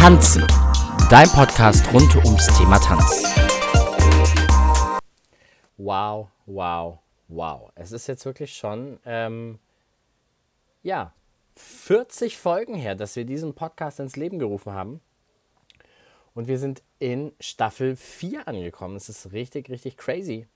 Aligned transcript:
Tanzen, 0.00 0.46
dein 1.10 1.28
Podcast 1.28 1.92
rund 1.92 2.16
ums 2.24 2.46
Thema 2.56 2.78
Tanz. 2.78 3.22
Wow, 5.76 6.28
wow, 6.46 7.00
wow. 7.28 7.70
Es 7.74 7.92
ist 7.92 8.06
jetzt 8.06 8.24
wirklich 8.24 8.56
schon, 8.56 8.98
ähm, 9.04 9.58
ja, 10.82 11.12
40 11.56 12.38
Folgen 12.38 12.76
her, 12.76 12.94
dass 12.94 13.14
wir 13.14 13.26
diesen 13.26 13.54
Podcast 13.54 14.00
ins 14.00 14.16
Leben 14.16 14.38
gerufen 14.38 14.72
haben. 14.72 15.02
Und 16.32 16.48
wir 16.48 16.58
sind 16.58 16.82
in 16.98 17.32
Staffel 17.38 17.94
4 17.94 18.48
angekommen. 18.48 18.96
Es 18.96 19.10
ist 19.10 19.32
richtig, 19.32 19.68
richtig 19.68 19.98
crazy. 19.98 20.46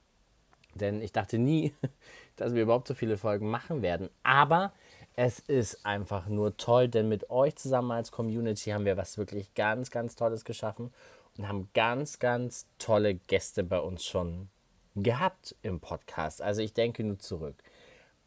Denn 0.75 1.03
ich 1.03 1.13
dachte 1.13 1.37
nie, 1.37 1.75
dass 2.37 2.55
wir 2.55 2.63
überhaupt 2.63 2.89
so 2.89 2.95
viele 2.95 3.19
Folgen 3.19 3.51
machen 3.51 3.83
werden. 3.83 4.09
Aber 4.23 4.73
es 5.17 5.39
ist 5.39 5.87
einfach 5.87 6.27
nur 6.27 6.57
toll, 6.57 6.89
denn 6.89 7.09
mit 7.09 7.31
euch 7.31 7.55
zusammen 7.57 7.93
als 7.93 8.11
Community 8.11 8.71
haben 8.71 8.85
wir 8.85 8.97
was 8.97 9.17
wirklich 9.17 9.55
ganz, 9.55 9.91
ganz 9.91 10.17
Tolles 10.17 10.45
geschaffen 10.45 10.93
und 11.37 11.49
haben 11.49 11.69
ganz, 11.75 12.19
ganz 12.19 12.67
tolle 12.79 13.15
Gäste 13.15 13.63
bei 13.63 13.79
uns 13.79 14.05
schon 14.05 14.49
gehabt 14.97 15.55
im 15.63 15.81
Podcast. 15.81 16.43
Also 16.43 16.63
ich 16.63 16.73
denke 16.73 17.05
nur 17.05 17.19
zurück 17.19 17.57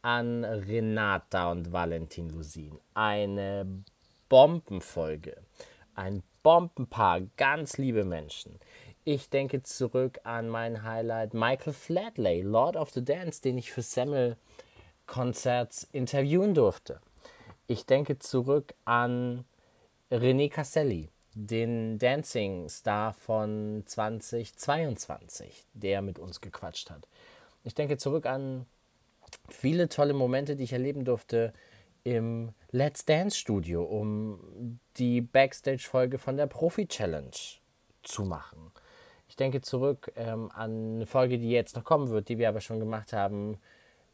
an 0.01 0.45
Renata 0.45 1.51
und 1.51 1.73
Valentin 1.73 2.29
Lusin. 2.29 2.79
Eine 2.93 3.83
Bombenfolge. 4.29 5.41
Ein 5.95 6.23
Bombenpaar, 6.43 7.21
ganz 7.35 7.77
liebe 7.77 8.05
Menschen. 8.05 8.59
Ich 9.03 9.29
denke 9.29 9.63
zurück 9.63 10.19
an 10.23 10.47
mein 10.47 10.83
Highlight 10.83 11.33
Michael 11.33 11.73
Flatley, 11.73 12.41
Lord 12.41 12.75
of 12.75 12.91
the 12.91 13.03
Dance, 13.03 13.41
den 13.41 13.57
ich 13.57 13.71
für 13.71 13.81
Semmel 13.81 14.37
Konzerts 15.07 15.87
interviewen 15.91 16.53
durfte. 16.53 16.99
Ich 17.65 17.85
denke 17.85 18.19
zurück 18.19 18.75
an 18.85 19.45
René 20.11 20.49
Casselli, 20.49 21.09
den 21.33 21.97
Dancing-Star 21.97 23.13
von 23.13 23.83
2022, 23.85 25.65
der 25.73 26.01
mit 26.01 26.19
uns 26.19 26.39
gequatscht 26.39 26.89
hat. 26.89 27.07
Ich 27.63 27.73
denke 27.73 27.97
zurück 27.97 28.25
an 28.25 28.65
viele 29.49 29.89
tolle 29.89 30.13
Momente, 30.13 30.55
die 30.55 30.63
ich 30.63 30.73
erleben 30.73 31.03
durfte 31.03 31.53
im 32.03 32.53
Let's 32.71 33.03
Dance 33.03 33.37
Studio, 33.37 33.83
um 33.83 34.79
die 34.97 35.19
Backstage-Folge 35.19 36.19
von 36.19 36.37
der 36.37 36.47
Profi-Challenge 36.47 37.31
zu 38.03 38.23
machen. 38.23 38.71
Ich 39.27 39.35
denke 39.35 39.61
zurück 39.61 40.11
ähm, 40.15 40.49
an 40.53 40.95
eine 40.95 41.05
Folge, 41.05 41.37
die 41.37 41.49
jetzt 41.49 41.75
noch 41.75 41.83
kommen 41.83 42.09
wird, 42.09 42.29
die 42.29 42.37
wir 42.37 42.47
aber 42.47 42.61
schon 42.61 42.79
gemacht 42.79 43.11
haben 43.11 43.57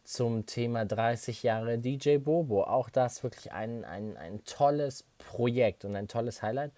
zum 0.04 0.46
Thema 0.46 0.86
30 0.86 1.44
Jahre 1.44 1.78
DJ 1.78 2.18
Bobo. 2.18 2.64
Auch 2.64 2.90
das 2.90 3.24
wirklich 3.24 3.52
ein, 3.52 3.86
ein, 3.86 4.18
ein 4.18 4.44
tolles 4.46 5.06
Projekt 5.18 5.86
und 5.86 5.96
ein 5.96 6.08
tolles 6.08 6.42
Highlight. 6.42 6.72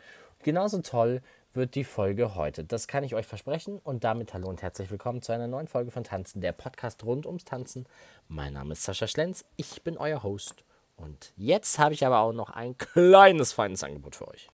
genauso 0.44 0.81
toll 0.81 1.22
wird 1.53 1.76
die 1.76 1.86
Folge 1.86 2.36
heute. 2.36 2.64
Das 2.64 2.88
kann 2.88 3.03
ich 3.03 3.16
euch 3.16 3.26
versprechen. 3.26 3.80
Und 3.84 4.03
damit 4.03 4.34
hallo 4.34 4.50
und 4.50 4.62
herzlich 4.62 4.92
willkommen 4.92 5.22
zu 5.22 5.31
einer 5.31 5.48
neuen 5.48 5.68
Folge 5.68 5.90
von 5.90 6.03
Tanzen, 6.03 6.42
der 6.42 6.52
Podcast 6.52 7.03
rund 7.03 7.26
ums 7.26 7.46
Tanzen. 7.46 7.86
Mein 8.28 8.53
Name 8.53 8.73
ist 8.73 8.84
Sascha 8.84 9.08
Schlenz, 9.08 9.46
ich 9.56 9.81
bin 9.81 9.98
euer 9.98 10.22
Host. 10.23 10.64
Und 10.98 11.34
jetzt 11.36 11.80
habe 11.80 11.94
ich 11.94 12.06
aber 12.06 12.20
auch 12.20 12.34
noch 12.34 12.50
ein 12.50 12.78
kleines, 12.78 13.53
feines 13.53 13.84
Angebot 13.84 14.16
für 14.16 14.28
euch. 14.28 14.48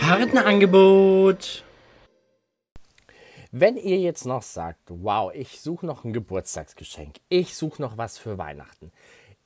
Partnerangebot. 0.00 1.64
Wenn 3.58 3.78
ihr 3.78 3.98
jetzt 3.98 4.26
noch 4.26 4.42
sagt, 4.42 4.82
wow, 4.88 5.32
ich 5.32 5.62
suche 5.62 5.86
noch 5.86 6.04
ein 6.04 6.12
Geburtstagsgeschenk, 6.12 7.16
ich 7.30 7.56
suche 7.56 7.80
noch 7.80 7.96
was 7.96 8.18
für 8.18 8.36
Weihnachten, 8.36 8.92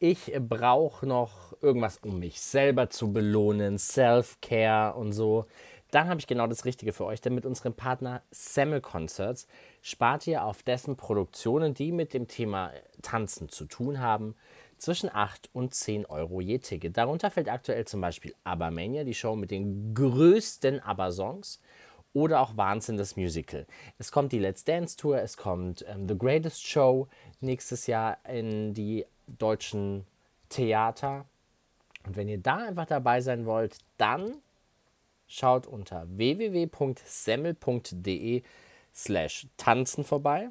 ich 0.01 0.33
brauche 0.37 1.07
noch 1.07 1.57
irgendwas, 1.63 1.99
um 1.99 2.19
mich 2.19 2.41
selber 2.41 2.91
zu 2.91 3.13
belohnen, 3.13 3.79
Self-Care 3.79 4.95
und 4.97 5.13
so, 5.13 5.47
dann 5.93 6.09
habe 6.09 6.19
ich 6.19 6.27
genau 6.27 6.49
das 6.49 6.65
Richtige 6.65 6.93
für 6.93 7.05
euch, 7.05 7.21
denn 7.21 7.37
mit 7.37 7.47
unserem 7.47 7.73
Partner 7.73 8.23
Semmel 8.33 8.81
Concerts 8.81 9.47
spart 9.81 10.27
ihr 10.27 10.43
auf 10.43 10.65
dessen 10.65 10.97
Produktionen, 10.97 11.73
die 11.73 11.93
mit 11.93 12.13
dem 12.13 12.27
Thema 12.27 12.73
Tanzen 13.03 13.49
zu 13.49 13.65
tun 13.65 14.01
haben, 14.01 14.35
zwischen 14.77 15.09
8 15.15 15.51
und 15.53 15.73
10 15.73 16.07
Euro 16.07 16.41
je 16.41 16.59
Ticket. 16.59 16.97
Darunter 16.97 17.31
fällt 17.31 17.49
aktuell 17.49 17.85
zum 17.85 18.01
Beispiel 18.01 18.35
Abermania, 18.43 19.05
die 19.05 19.15
Show 19.15 19.37
mit 19.37 19.53
den 19.53 19.95
größten 19.95 20.81
Aber-Songs 20.81 21.61
oder 22.13 22.41
auch 22.41 22.57
Wahnsinn 22.57 22.97
das 22.97 23.17
Musical. 23.17 23.67
Es 23.99 24.11
kommt 24.11 24.33
die 24.33 24.39
Let's 24.39 24.65
Dance 24.65 24.97
Tour, 24.97 25.21
es 25.21 25.37
kommt 25.37 25.85
ähm, 25.89 26.09
The 26.09 26.19
Greatest 26.19 26.67
Show 26.67 27.09
nächstes 27.41 27.87
Jahr 27.87 28.19
in 28.29 28.75
die 28.75 29.07
deutschen 29.27 30.07
Theater. 30.49 31.27
Und 32.07 32.17
wenn 32.17 32.29
ihr 32.29 32.39
da 32.39 32.57
einfach 32.57 32.87
dabei 32.87 33.21
sein 33.21 33.47
wollt, 33.47 33.79
dann 33.99 34.37
schaut 35.29 35.67
unter 35.67 36.07
www.semmel.de 36.09 38.43
slash 38.95 39.47
tanzen 39.57 40.05
vorbei. 40.05 40.49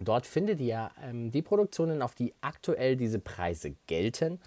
Dort 0.00 0.26
findet 0.26 0.60
ihr 0.60 0.90
ähm, 1.02 1.30
die 1.30 1.42
Produktionen, 1.42 2.02
auf 2.02 2.14
die 2.14 2.34
aktuell 2.40 2.96
diese 2.96 3.20
Preise 3.20 3.74
gelten 3.86 4.40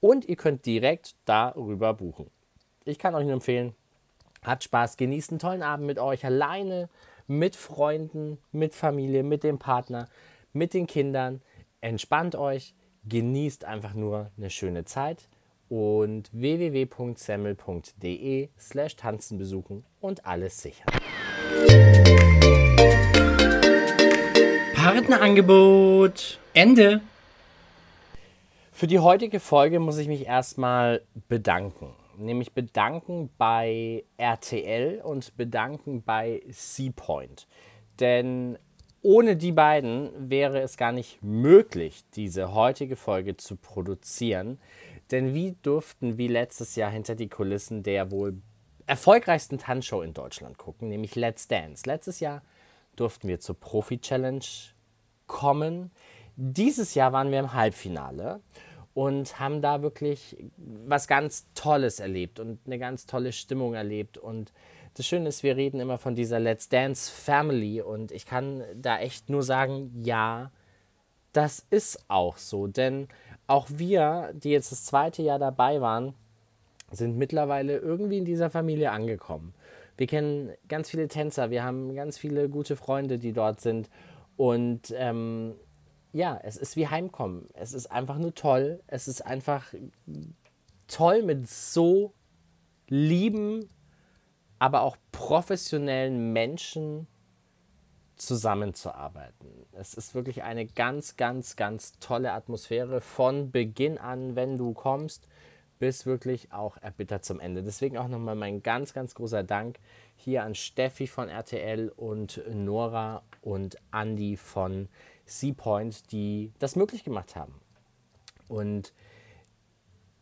und 0.00 0.24
ihr 0.24 0.36
könnt 0.36 0.66
direkt 0.66 1.14
darüber 1.24 1.94
buchen. 1.94 2.30
Ich 2.84 2.98
kann 2.98 3.14
euch 3.14 3.24
nur 3.24 3.34
empfehlen, 3.34 3.74
hat 4.46 4.64
Spaß, 4.64 4.96
genießt 4.96 5.32
einen 5.32 5.40
tollen 5.40 5.62
Abend 5.62 5.86
mit 5.86 5.98
euch 5.98 6.24
alleine, 6.24 6.88
mit 7.26 7.54
Freunden, 7.56 8.38
mit 8.52 8.74
Familie, 8.74 9.22
mit 9.24 9.42
dem 9.42 9.58
Partner, 9.58 10.08
mit 10.52 10.72
den 10.72 10.86
Kindern. 10.86 11.42
Entspannt 11.80 12.36
euch, 12.36 12.74
genießt 13.08 13.64
einfach 13.64 13.94
nur 13.94 14.30
eine 14.36 14.50
schöne 14.50 14.84
Zeit 14.84 15.28
und 15.68 16.30
www.semmel.de 16.32 18.50
slash 18.58 18.94
tanzen 18.94 19.38
besuchen 19.38 19.84
und 20.00 20.24
alles 20.24 20.62
sichern. 20.62 20.86
Partnerangebot 24.74 26.38
Ende. 26.54 27.00
Für 28.70 28.86
die 28.86 29.00
heutige 29.00 29.40
Folge 29.40 29.80
muss 29.80 29.98
ich 29.98 30.06
mich 30.06 30.26
erstmal 30.26 31.02
bedanken 31.28 31.92
nämlich 32.18 32.52
bedanken 32.52 33.30
bei 33.38 34.04
RTL 34.16 35.00
und 35.02 35.36
bedanken 35.36 36.02
bei 36.02 36.42
Seapoint. 36.48 37.46
Denn 38.00 38.58
ohne 39.02 39.36
die 39.36 39.52
beiden 39.52 40.30
wäre 40.30 40.60
es 40.60 40.76
gar 40.76 40.92
nicht 40.92 41.22
möglich, 41.22 42.04
diese 42.14 42.54
heutige 42.54 42.96
Folge 42.96 43.36
zu 43.36 43.56
produzieren. 43.56 44.58
Denn 45.10 45.34
wie 45.34 45.56
durften 45.62 46.18
wir 46.18 46.28
letztes 46.28 46.74
Jahr 46.74 46.90
hinter 46.90 47.14
die 47.14 47.28
Kulissen 47.28 47.82
der 47.82 48.10
wohl 48.10 48.40
erfolgreichsten 48.86 49.58
Tanzshow 49.58 50.02
in 50.02 50.14
Deutschland 50.14 50.58
gucken, 50.58 50.88
nämlich 50.88 51.14
Let's 51.14 51.48
Dance. 51.48 51.84
Letztes 51.86 52.20
Jahr 52.20 52.42
durften 52.96 53.28
wir 53.28 53.40
zur 53.40 53.58
Profi-Challenge 53.58 54.44
kommen. 55.26 55.90
Dieses 56.36 56.94
Jahr 56.94 57.12
waren 57.12 57.30
wir 57.30 57.40
im 57.40 57.52
Halbfinale 57.52 58.40
und 58.96 59.38
haben 59.38 59.60
da 59.60 59.82
wirklich 59.82 60.38
was 60.56 61.06
ganz 61.06 61.44
Tolles 61.54 62.00
erlebt 62.00 62.40
und 62.40 62.60
eine 62.64 62.78
ganz 62.78 63.04
tolle 63.04 63.32
Stimmung 63.32 63.74
erlebt. 63.74 64.16
Und 64.16 64.54
das 64.94 65.04
Schöne 65.06 65.28
ist, 65.28 65.42
wir 65.42 65.54
reden 65.54 65.80
immer 65.80 65.98
von 65.98 66.14
dieser 66.14 66.40
Let's 66.40 66.70
Dance 66.70 67.12
Family 67.12 67.82
und 67.82 68.10
ich 68.10 68.24
kann 68.24 68.64
da 68.74 68.98
echt 68.98 69.28
nur 69.28 69.42
sagen, 69.42 69.92
ja, 70.02 70.50
das 71.34 71.66
ist 71.68 72.06
auch 72.08 72.38
so. 72.38 72.68
Denn 72.68 73.08
auch 73.46 73.66
wir, 73.68 74.30
die 74.32 74.48
jetzt 74.48 74.72
das 74.72 74.86
zweite 74.86 75.20
Jahr 75.20 75.38
dabei 75.38 75.82
waren, 75.82 76.14
sind 76.90 77.18
mittlerweile 77.18 77.76
irgendwie 77.76 78.16
in 78.16 78.24
dieser 78.24 78.48
Familie 78.48 78.92
angekommen. 78.92 79.52
Wir 79.98 80.06
kennen 80.06 80.52
ganz 80.68 80.88
viele 80.88 81.08
Tänzer, 81.08 81.50
wir 81.50 81.64
haben 81.64 81.94
ganz 81.94 82.16
viele 82.16 82.48
gute 82.48 82.76
Freunde, 82.76 83.18
die 83.18 83.34
dort 83.34 83.60
sind. 83.60 83.90
Und 84.38 84.94
ähm, 84.96 85.54
ja, 86.16 86.40
es 86.42 86.56
ist 86.56 86.76
wie 86.76 86.88
Heimkommen. 86.88 87.46
Es 87.52 87.74
ist 87.74 87.92
einfach 87.92 88.16
nur 88.16 88.34
toll. 88.34 88.80
Es 88.86 89.06
ist 89.06 89.20
einfach 89.20 89.74
toll, 90.88 91.22
mit 91.22 91.46
so 91.46 92.14
lieben, 92.88 93.68
aber 94.58 94.80
auch 94.80 94.96
professionellen 95.12 96.32
Menschen 96.32 97.06
zusammenzuarbeiten. 98.16 99.66
Es 99.72 99.92
ist 99.92 100.14
wirklich 100.14 100.42
eine 100.42 100.64
ganz, 100.64 101.18
ganz, 101.18 101.54
ganz 101.54 101.98
tolle 102.00 102.32
Atmosphäre 102.32 103.02
von 103.02 103.50
Beginn 103.50 103.98
an, 103.98 104.36
wenn 104.36 104.56
du 104.56 104.72
kommst, 104.72 105.28
bis 105.78 106.06
wirklich 106.06 106.50
auch 106.50 106.78
erbittert 106.78 107.26
zum 107.26 107.40
Ende. 107.40 107.62
Deswegen 107.62 107.98
auch 107.98 108.08
nochmal 108.08 108.36
mein 108.36 108.62
ganz, 108.62 108.94
ganz 108.94 109.14
großer 109.14 109.42
Dank 109.42 109.80
hier 110.16 110.44
an 110.44 110.54
Steffi 110.54 111.06
von 111.08 111.28
RTL 111.28 111.90
und 111.90 112.40
Nora 112.50 113.22
und 113.42 113.76
Andy 113.92 114.38
von 114.38 114.88
Seapoint, 115.26 116.10
die 116.12 116.52
das 116.58 116.76
möglich 116.76 117.04
gemacht 117.04 117.36
haben. 117.36 117.54
Und 118.48 118.92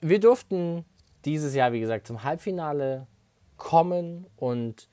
wir 0.01 0.19
durften 0.19 0.85
dieses 1.25 1.55
Jahr, 1.55 1.73
wie 1.73 1.81
gesagt, 1.81 2.07
zum 2.07 2.25
Halbfinale 2.25 3.07
kommen 3.57 4.27
und 4.37 4.89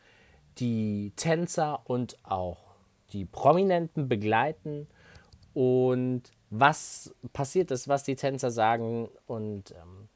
die 0.57 1.13
Tänzer 1.15 1.81
und 1.85 2.17
auch 2.23 2.75
die 3.13 3.25
Prominenten 3.25 4.07
begleiten 4.07 4.87
und 5.53 6.23
was 6.49 7.13
passiert 7.33 7.71
ist, 7.71 7.87
was 7.87 8.03
die 8.03 8.15
Tänzer 8.15 8.51
sagen 8.51 9.09
und 9.25 9.71
ähm, 9.71 10.09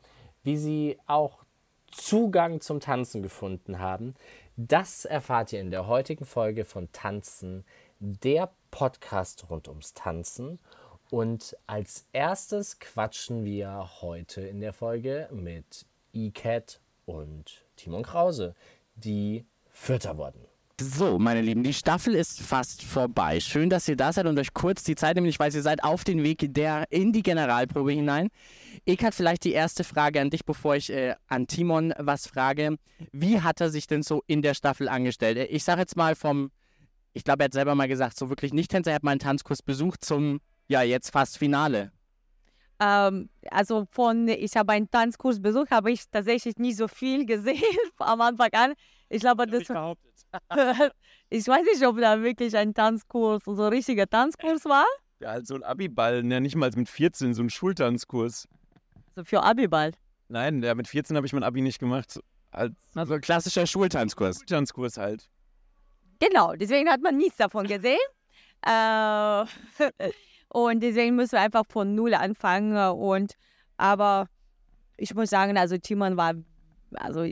wie 0.43 0.57
sie 0.57 0.97
auch 1.07 1.43
Zugang 1.91 2.61
zum 2.61 2.79
Tanzen 2.79 3.23
gefunden 3.23 3.79
haben, 3.79 4.15
das 4.57 5.05
erfahrt 5.05 5.53
ihr 5.53 5.61
in 5.61 5.71
der 5.71 5.87
heutigen 5.87 6.25
Folge 6.25 6.65
von 6.65 6.91
Tanzen, 6.91 7.65
der 7.99 8.51
Podcast 8.71 9.49
rund 9.49 9.67
ums 9.67 9.93
Tanzen. 9.93 10.59
Und 11.09 11.55
als 11.67 12.07
erstes 12.13 12.79
quatschen 12.79 13.45
wir 13.45 13.89
heute 14.01 14.41
in 14.41 14.59
der 14.59 14.73
Folge 14.73 15.29
mit 15.31 15.85
ECAT 16.13 16.79
und 17.05 17.63
Timon 17.75 18.03
Krause, 18.03 18.55
die 18.95 19.45
Vierter 19.71 20.17
wurden. 20.17 20.45
So, 20.81 21.17
meine 21.19 21.41
Lieben, 21.41 21.63
die 21.63 21.73
Staffel 21.73 22.15
ist 22.15 22.41
fast 22.41 22.83
vorbei. 22.83 23.39
Schön, 23.39 23.69
dass 23.69 23.87
ihr 23.87 23.95
da 23.95 24.11
seid 24.11 24.25
und 24.25 24.37
euch 24.37 24.53
kurz 24.53 24.83
die 24.83 24.95
Zeit 24.95 25.15
nehmt. 25.15 25.29
Ich 25.29 25.39
weiß, 25.39 25.55
ihr 25.55 25.61
seid 25.61 25.81
auf 25.85 26.03
dem 26.03 26.21
Weg 26.21 26.53
der, 26.53 26.83
in 26.89 27.13
die 27.13 27.23
Generalprobe 27.23 27.93
hinein. 27.93 28.27
Ich 28.83 29.01
hatte 29.01 29.15
vielleicht 29.15 29.45
die 29.45 29.53
erste 29.53 29.85
Frage 29.85 30.19
an 30.19 30.31
dich, 30.31 30.43
bevor 30.43 30.75
ich 30.75 30.91
äh, 30.91 31.15
an 31.27 31.47
Timon 31.47 31.93
was 31.97 32.27
frage. 32.27 32.75
Wie 33.13 33.39
hat 33.39 33.61
er 33.61 33.69
sich 33.69 33.87
denn 33.87 34.03
so 34.03 34.21
in 34.27 34.41
der 34.41 34.53
Staffel 34.53 34.89
angestellt? 34.89 35.47
Ich 35.49 35.63
sage 35.63 35.79
jetzt 35.79 35.95
mal 35.95 36.13
vom, 36.13 36.51
ich 37.15 37.23
glaube, 37.23 37.43
er 37.43 37.45
hat 37.45 37.53
selber 37.53 37.75
mal 37.75 37.87
gesagt, 37.87 38.19
so 38.19 38.29
wirklich 38.29 38.53
nicht 38.53 38.69
Tänzer, 38.69 38.91
er 38.91 38.95
hat 38.95 39.03
mal 39.03 39.11
einen 39.11 39.21
Tanzkurs 39.21 39.61
besucht 39.61 40.03
zum, 40.03 40.41
ja, 40.67 40.81
jetzt 40.81 41.11
fast 41.11 41.37
Finale. 41.37 41.91
Ähm, 42.81 43.29
also 43.49 43.87
von, 43.89 44.27
ich 44.27 44.57
habe 44.57 44.73
einen 44.73 44.91
Tanzkurs 44.91 45.41
besucht, 45.41 45.71
habe 45.71 45.93
ich 45.93 46.03
tatsächlich 46.11 46.57
nie 46.57 46.73
so 46.73 46.89
viel 46.89 47.25
gesehen 47.25 47.63
am 47.99 48.19
Anfang 48.19 48.49
an. 48.51 48.73
Ich 49.07 49.21
glaube, 49.21 49.47
das, 49.47 49.61
ich 51.29 51.47
weiß 51.47 51.63
nicht, 51.63 51.87
ob 51.87 51.97
da 51.99 52.21
wirklich 52.21 52.55
ein 52.57 52.73
Tanzkurs, 52.73 53.43
so 53.45 53.63
ein 53.63 53.69
richtiger 53.69 54.07
Tanzkurs 54.07 54.65
war. 54.65 54.85
Ja, 55.21 55.31
halt 55.31 55.47
so 55.47 55.55
ein 55.55 55.63
Abiball, 55.63 56.25
ja 56.25 56.41
nicht 56.41 56.57
mal 56.57 56.69
mit 56.75 56.89
14, 56.89 57.33
so 57.33 57.43
ein 57.43 57.49
Schultanzkurs. 57.49 58.45
So 59.15 59.23
für 59.23 59.41
Abiball. 59.41 59.93
Nein, 60.27 60.61
ja, 60.61 60.75
mit 60.75 60.89
14 60.89 61.15
habe 61.15 61.25
ich 61.25 61.31
mein 61.31 61.43
Abi 61.43 61.61
nicht 61.61 61.79
gemacht. 61.79 62.19
Als 62.51 62.73
also 62.93 63.13
ein 63.13 63.21
klassischer 63.21 63.65
Schultanzkurs. 63.65 64.39
Schultanzkurs 64.39 64.97
halt. 64.97 65.29
Genau, 66.19 66.53
deswegen 66.53 66.89
hat 66.89 67.01
man 67.01 67.17
nichts 67.17 67.37
davon 67.37 67.67
gesehen. 67.67 67.97
äh, 68.65 69.45
und 70.49 70.81
deswegen 70.81 71.15
müssen 71.15 71.33
wir 71.33 71.41
einfach 71.41 71.65
von 71.67 71.95
Null 71.95 72.13
anfangen. 72.13 72.77
Und 72.97 73.33
aber 73.77 74.27
ich 74.97 75.13
muss 75.13 75.29
sagen, 75.29 75.57
also 75.57 75.77
Timon 75.77 76.17
war, 76.17 76.33
also 76.93 77.25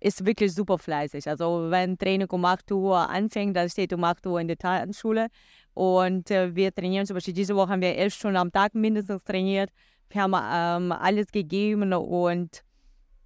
ist 0.00 0.26
wirklich 0.26 0.54
super 0.54 0.78
fleißig. 0.78 1.26
Also 1.28 1.70
wenn 1.70 1.96
Training 1.96 2.28
um 2.30 2.44
8 2.44 2.70
Uhr 2.72 3.08
anfängt, 3.08 3.56
dann 3.56 3.68
steht 3.70 3.92
um 3.92 4.04
8 4.04 4.26
Uhr 4.26 4.40
in 4.40 4.48
der 4.48 4.58
Tanzschule. 4.58 5.28
Und 5.72 6.30
äh, 6.30 6.54
wir 6.54 6.74
trainieren 6.74 7.06
zum 7.06 7.14
Beispiel 7.14 7.34
diese 7.34 7.56
Woche 7.56 7.70
haben 7.70 7.80
wir 7.80 7.96
elf 7.96 8.14
Stunden 8.14 8.36
am 8.36 8.52
Tag 8.52 8.74
mindestens 8.74 9.24
trainiert. 9.24 9.70
Wir 10.10 10.22
haben 10.22 10.34
ähm, 10.34 10.92
alles 10.92 11.32
gegeben 11.32 11.92
und 11.92 12.62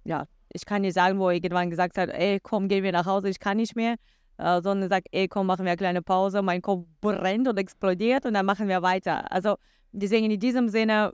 ja, 0.05 0.25
ich 0.51 0.65
kann 0.65 0.81
nicht 0.81 0.95
sagen, 0.95 1.19
wo 1.19 1.29
irgendwann 1.29 1.69
gesagt 1.69 1.97
hat, 1.97 2.09
ey, 2.09 2.39
komm, 2.41 2.67
gehen 2.67 2.83
wir 2.83 2.91
nach 2.91 3.05
Hause, 3.05 3.29
ich 3.29 3.39
kann 3.39 3.57
nicht 3.57 3.75
mehr. 3.75 3.95
Äh, 4.39 4.61
sondern 4.61 4.87
sagt, 4.87 5.07
ey, 5.11 5.27
komm, 5.27 5.47
machen 5.47 5.65
wir 5.65 5.71
eine 5.71 5.77
kleine 5.77 6.01
Pause, 6.01 6.41
mein 6.41 6.61
Kopf 6.61 6.85
brennt 7.01 7.45
und 7.47 7.57
explodiert 7.59 8.25
und 8.25 8.35
dann 8.35 8.45
machen 8.45 8.69
wir 8.69 8.81
weiter. 8.81 9.29
Also 9.29 9.57
deswegen 9.91 10.31
in 10.31 10.39
diesem 10.39 10.69
Sinne, 10.69 11.11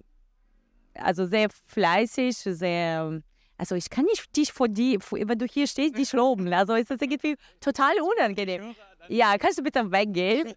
also 0.93 1.25
sehr 1.25 1.49
fleißig, 1.65 2.37
sehr 2.37 3.21
also 3.57 3.75
ich 3.75 3.89
kann 3.89 4.05
nicht 4.05 4.35
dich 4.35 4.51
vor 4.51 4.67
dir, 4.67 4.99
wenn 5.09 5.39
du 5.39 5.45
hier 5.45 5.65
stehst, 5.65 5.97
dich 5.97 6.11
loben. 6.13 6.53
Also 6.53 6.75
ist 6.75 6.91
das 6.91 7.01
irgendwie 7.01 7.35
total 7.61 7.93
unangenehm. 8.01 8.75
Ja, 9.07 9.37
kannst 9.37 9.57
du 9.57 9.63
bitte 9.63 9.91
weggehen? 9.91 10.53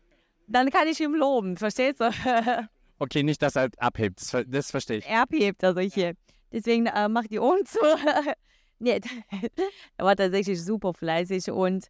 Dann 0.46 0.68
kann 0.70 0.88
ich 0.88 1.00
ihm 1.00 1.14
loben, 1.14 1.56
verstehst 1.56 2.00
du? 2.00 2.10
Okay, 3.00 3.22
nicht, 3.22 3.40
dass 3.40 3.54
er 3.54 3.68
abhebt, 3.78 4.20
das, 4.48 4.72
verstehe 4.72 4.98
ich. 4.98 5.06
Er 5.06 5.22
abhebt, 5.22 5.62
also 5.62 5.78
hier. 5.78 6.14
Deswegen 6.50 6.86
äh, 6.86 7.08
mach 7.08 7.28
die 7.28 7.38
Ohren 7.38 7.64
zu. 7.64 7.78
nee, 8.80 9.00
er 9.96 10.04
war 10.04 10.16
tatsächlich 10.16 10.60
super 10.60 10.92
fleißig 10.92 11.48
und 11.52 11.86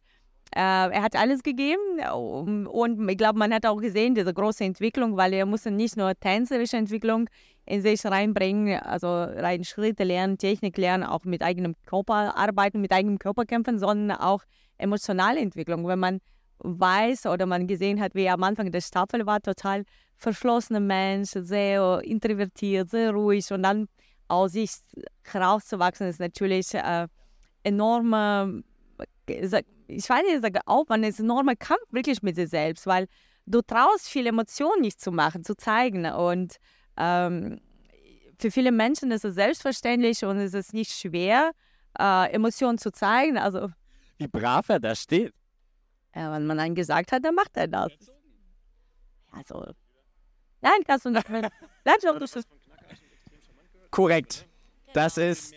er 0.51 1.01
hat 1.03 1.15
alles 1.15 1.43
gegeben 1.43 1.99
und 2.67 3.07
ich 3.07 3.17
glaube, 3.17 3.37
man 3.37 3.53
hat 3.53 3.65
auch 3.65 3.79
gesehen, 3.79 4.15
diese 4.15 4.33
große 4.33 4.63
Entwicklung, 4.63 5.15
weil 5.15 5.33
er 5.33 5.45
musste 5.45 5.69
nicht 5.69 5.95
nur 5.95 6.13
tänzerische 6.19 6.77
Entwicklung 6.77 7.29
in 7.65 7.81
sich 7.83 8.03
reinbringen, 8.03 8.79
also 8.81 9.07
rein 9.07 9.63
Schritte 9.63 10.03
lernen, 10.03 10.37
Technik 10.39 10.77
lernen, 10.77 11.03
auch 11.03 11.23
mit 11.23 11.43
eigenem 11.43 11.75
Körper 11.85 12.35
arbeiten, 12.35 12.81
mit 12.81 12.91
eigenem 12.91 13.19
Körper 13.19 13.45
kämpfen, 13.45 13.77
sondern 13.77 14.17
auch 14.17 14.43
emotionale 14.79 15.39
Entwicklung. 15.39 15.87
Wenn 15.87 15.99
man 15.99 16.19
weiß 16.59 17.27
oder 17.27 17.45
man 17.45 17.67
gesehen 17.67 18.01
hat, 18.01 18.15
wie 18.15 18.23
er 18.23 18.33
am 18.33 18.43
Anfang 18.43 18.71
der 18.71 18.81
Staffel 18.81 19.25
war, 19.25 19.39
total 19.41 19.83
verschlossener 20.17 20.79
Mensch, 20.79 21.29
sehr 21.29 22.01
introvertiert, 22.03 22.89
sehr 22.89 23.11
ruhig 23.11 23.51
und 23.51 23.63
dann 23.63 23.87
aus 24.27 24.53
sich 24.53 24.71
herauszuwachsen, 25.23 26.07
ist 26.07 26.19
natürlich 26.19 26.73
äh, 26.73 27.07
enorme, 27.63 28.63
ich 29.89 30.07
weiß 30.09 30.23
nicht, 30.23 30.35
ich 30.35 30.41
sage 30.41 30.61
auch, 30.65 30.87
man 30.87 31.03
ist 31.03 31.19
enormer 31.19 31.55
Kampf 31.55 31.81
wirklich 31.91 32.21
mit 32.21 32.35
sich 32.35 32.49
selbst, 32.49 32.85
weil 32.85 33.07
du 33.45 33.61
traust 33.61 34.07
viele 34.07 34.29
Emotionen 34.29 34.81
nicht 34.81 35.01
zu 35.01 35.11
machen, 35.11 35.43
zu 35.43 35.55
zeigen 35.55 36.05
und 36.05 36.57
ähm, 36.97 37.59
für 38.39 38.51
viele 38.51 38.71
Menschen 38.71 39.11
ist 39.11 39.25
es 39.25 39.35
selbstverständlich 39.35 40.23
und 40.23 40.37
es 40.37 40.53
ist 40.53 40.73
nicht 40.73 40.91
schwer, 40.91 41.51
äh, 41.99 42.31
Emotionen 42.31 42.77
zu 42.77 42.91
zeigen. 42.91 43.37
Also, 43.37 43.69
Wie 44.17 44.27
brav 44.27 44.69
er 44.69 44.79
da 44.79 44.95
steht. 44.95 45.33
Ja, 46.15 46.31
wenn 46.33 46.45
man 46.45 46.59
einen 46.59 46.75
gesagt 46.75 47.11
hat, 47.11 47.25
dann 47.25 47.35
macht 47.35 47.57
er 47.57 47.67
das. 47.67 47.91
Also, 49.31 49.73
nein, 50.61 50.79
kannst 50.85 51.05
du 51.05 51.09
nicht 51.09 51.29
mehr. 51.29 51.51
Korrekt. 53.91 54.47
Das 54.93 55.17
ist, 55.17 55.53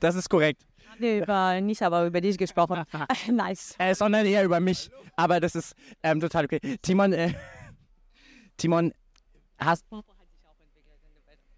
das 0.00 0.14
ist 0.14 0.28
korrekt. 0.28 0.65
Über, 0.98 1.60
nicht 1.60 1.82
aber 1.82 2.06
über 2.06 2.20
dich 2.20 2.38
gesprochen. 2.38 2.84
nice. 3.30 3.74
Äh, 3.78 3.94
sondern 3.94 4.26
eher 4.26 4.44
über 4.44 4.60
mich. 4.60 4.90
Aber 5.16 5.40
das 5.40 5.54
ist 5.54 5.74
ähm, 6.02 6.20
total 6.20 6.44
okay. 6.44 6.60
Timon, 6.82 7.12
äh, 7.12 7.34
Timon, 8.56 8.92
hast, 9.58 9.84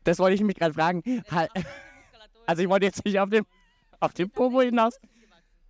das 0.05 0.19
wollte 0.19 0.35
ich 0.35 0.43
mich 0.43 0.57
gerade 0.57 0.75
fragen. 0.75 1.03
Also 2.47 2.63
ich 2.63 2.69
wollte 2.69 2.87
jetzt 2.87 3.05
nicht 3.05 3.19
auf 3.21 3.29
dem, 3.31 3.45
auf 4.01 4.15
dem 4.15 4.31
Popo 4.31 4.63
hinaus. 4.63 4.99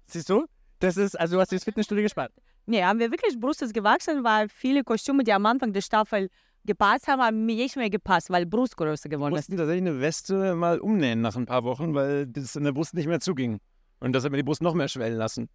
Siehst 0.07 0.29
du? 0.31 0.47
Das 0.79 0.97
ist, 0.97 1.19
also 1.19 1.37
du 1.37 1.41
hast 1.41 1.53
das 1.53 1.65
Fitnessstudio 1.65 2.05
gespart. 2.05 2.33
Nee, 2.67 2.85
haben 2.85 2.99
wir 2.99 3.11
wirklich 3.11 3.39
Brust 3.41 3.63
ist 3.63 3.75
gewachsen, 3.75 4.25
weil 4.25 4.49
viele 4.49 4.85
Kostüme, 4.85 5.25
die 5.25 5.33
am 5.33 5.45
Anfang 5.47 5.73
der 5.73 5.81
Staffel 5.81 6.29
gepasst 6.65 7.09
haben, 7.09 7.23
haben 7.23 7.47
mir 7.47 7.57
nicht 7.57 7.77
mehr 7.77 7.91
gepasst, 7.91 8.31
weil 8.31 8.47
Brustgröße 8.47 9.09
geworden 9.09 9.35
ist. 9.35 9.49
Wir 9.49 9.55
mussten 9.55 9.57
tatsächlich 9.57 9.91
eine 9.91 10.01
Weste 10.01 10.55
mal 10.55 10.79
umnähen 10.79 11.21
nach 11.21 11.35
ein 11.35 11.47
paar 11.47 11.65
Wochen, 11.65 11.95
weil 11.95 12.27
das 12.27 12.57
in 12.57 12.65
der 12.65 12.73
Brust 12.73 12.95
nicht 12.95 13.07
mehr 13.07 13.21
zuging. 13.21 13.59
Und 14.01 14.13
das 14.13 14.25
hat 14.25 14.31
mir 14.31 14.39
die 14.39 14.43
Brust 14.43 14.63
noch 14.63 14.75
mehr 14.75 14.89
schwellen 14.89 15.17
lassen 15.17 15.49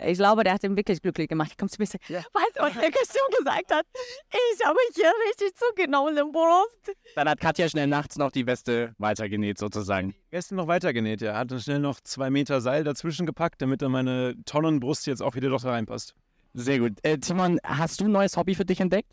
ich 0.00 0.18
glaube, 0.18 0.44
der 0.44 0.54
hat 0.54 0.64
ihn 0.64 0.76
wirklich 0.76 1.00
glücklich 1.00 1.28
gemacht. 1.28 1.50
Ich 1.52 1.56
komme 1.56 1.70
zu 1.70 1.76
mir 1.80 1.86
sagen, 1.86 2.04
ja. 2.08 2.18
weißt 2.18 2.56
du, 2.56 2.60
was 2.60 2.72
der 2.74 2.90
Kostüm 2.90 3.22
gesagt 3.38 3.72
hat? 3.72 3.86
Ich 4.30 4.64
habe 4.64 4.78
hier 4.94 5.12
richtig 5.28 5.54
zugenommen 5.56 6.16
im 6.16 6.32
Brust. 6.32 6.96
Dann 7.14 7.28
hat 7.28 7.40
Katja 7.40 7.68
schnell 7.68 7.86
nachts 7.86 8.16
noch 8.16 8.30
die 8.30 8.46
Weste 8.46 8.94
weitergenäht, 8.98 9.58
sozusagen. 9.58 10.14
Die 10.30 10.36
Weste 10.36 10.54
noch 10.54 10.66
weitergenäht, 10.66 11.20
ja. 11.20 11.36
Hat 11.36 11.52
schnell 11.60 11.80
noch 11.80 12.00
zwei 12.00 12.30
Meter 12.30 12.60
Seil 12.60 12.84
dazwischen 12.84 13.26
gepackt, 13.26 13.62
damit 13.62 13.82
dann 13.82 13.92
meine 13.92 14.34
Tonnenbrust 14.44 15.06
jetzt 15.06 15.22
auch 15.22 15.34
wieder 15.34 15.48
doch 15.48 15.62
da 15.62 15.70
reinpasst. 15.70 16.14
Sehr 16.54 16.78
gut. 16.78 16.92
Äh, 17.02 17.18
Timon, 17.18 17.58
hast 17.64 18.00
du 18.00 18.04
ein 18.04 18.12
neues 18.12 18.36
Hobby 18.36 18.54
für 18.54 18.64
dich 18.64 18.80
entdeckt? 18.80 19.12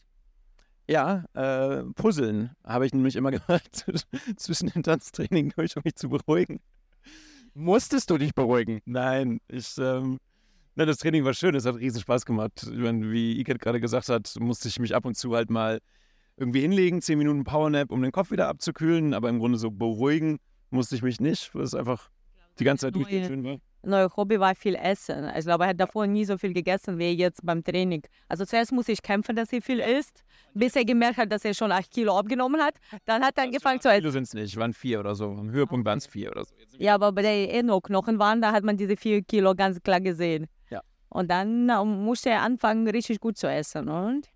Ja, 0.87 1.25
äh, 1.33 1.83
Puzzeln 1.95 2.51
habe 2.63 2.85
ich 2.85 2.93
nämlich 2.93 3.15
immer 3.15 3.31
gemacht 3.31 3.85
zwischen 4.35 4.69
dem 4.69 4.83
Tanztraining 4.83 5.51
durch, 5.55 5.75
um 5.75 5.81
mich 5.83 5.95
zu 5.95 6.09
beruhigen. 6.09 6.59
Musstest 7.55 8.09
du 8.09 8.17
dich 8.17 8.35
beruhigen? 8.35 8.81
Nein, 8.85 9.39
ich 9.47 9.77
ähm, 9.77 10.19
na, 10.75 10.83
das 10.83 10.97
Training 10.97 11.23
war 11.23 11.33
schön, 11.33 11.55
es 11.55 11.65
hat 11.65 11.75
riesen 11.75 12.01
Spaß 12.01 12.25
gemacht. 12.25 12.69
Meine, 12.69 13.09
wie 13.09 13.39
Iket 13.39 13.59
gerade 13.59 13.79
gesagt 13.79 14.09
hat, 14.09 14.35
musste 14.39 14.67
ich 14.67 14.77
mich 14.77 14.93
ab 14.93 15.05
und 15.05 15.15
zu 15.15 15.33
halt 15.33 15.49
mal 15.49 15.79
irgendwie 16.35 16.59
hinlegen, 16.59 17.01
10 17.01 17.17
Minuten 17.17 17.45
Powernap, 17.45 17.91
um 17.91 18.01
den 18.01 18.11
Kopf 18.11 18.29
wieder 18.29 18.49
abzukühlen, 18.49 19.13
aber 19.13 19.29
im 19.29 19.39
Grunde 19.39 19.57
so 19.57 19.71
beruhigen 19.71 20.37
musste 20.69 20.95
ich 20.95 21.01
mich 21.01 21.21
nicht, 21.21 21.55
weil 21.55 21.63
es 21.63 21.73
einfach 21.73 22.09
die 22.59 22.65
ganze 22.65 22.87
Zeit 22.87 22.95
durchgehend 22.95 23.27
schön 23.27 23.43
war. 23.45 23.57
Neues 23.85 24.15
Hobby 24.15 24.39
war 24.39 24.55
viel 24.55 24.75
Essen. 24.75 25.29
Ich 25.37 25.45
glaube, 25.45 25.65
er 25.65 25.69
hat 25.71 25.79
davor 25.79 26.07
nie 26.07 26.25
so 26.25 26.37
viel 26.37 26.53
gegessen 26.53 26.97
wie 26.97 27.11
jetzt 27.11 27.45
beim 27.45 27.63
Training. 27.63 28.03
Also 28.27 28.45
zuerst 28.45 28.71
musste 28.71 28.91
ich 28.91 29.01
kämpfen, 29.01 29.35
dass 29.35 29.51
er 29.53 29.61
viel 29.61 29.79
isst, 29.79 30.23
bis 30.53 30.75
er 30.75 30.85
gemerkt 30.85 31.17
hat, 31.17 31.31
dass 31.31 31.45
er 31.45 31.53
schon 31.53 31.71
8 31.71 31.91
Kilo 31.91 32.17
abgenommen 32.17 32.61
hat. 32.61 32.75
Dann 33.05 33.23
hat 33.23 33.37
er 33.37 33.43
also 33.43 33.49
angefangen 33.49 33.81
zu 33.81 33.89
essen. 33.89 34.01
Kilo 34.01 34.11
sind 34.11 34.23
es 34.23 34.33
nicht, 34.33 34.57
waren 34.57 34.73
vier 34.73 34.99
oder 34.99 35.15
so. 35.15 35.25
Am 35.25 35.51
Höhepunkt 35.51 35.85
waren 35.85 35.97
es 35.99 36.07
vier 36.07 36.31
oder 36.31 36.45
so. 36.45 36.53
Ja, 36.77 36.95
aber 36.95 37.11
bei 37.11 37.21
der 37.21 37.53
eh 37.53 37.63
noch 37.63 37.81
Knochen 37.81 38.19
waren, 38.19 38.41
da 38.41 38.51
hat 38.51 38.63
man 38.63 38.77
diese 38.77 38.97
vier 38.97 39.21
Kilo 39.21 39.55
ganz 39.55 39.81
klar 39.81 40.01
gesehen. 40.01 40.47
Und 41.15 41.31
dann 41.31 41.69
äh, 41.69 41.85
musste 41.85 42.29
er 42.29 42.41
anfangen, 42.41 42.89
richtig 42.89 43.21
gut 43.21 43.37
zu 43.37 43.47
essen. 43.47 43.85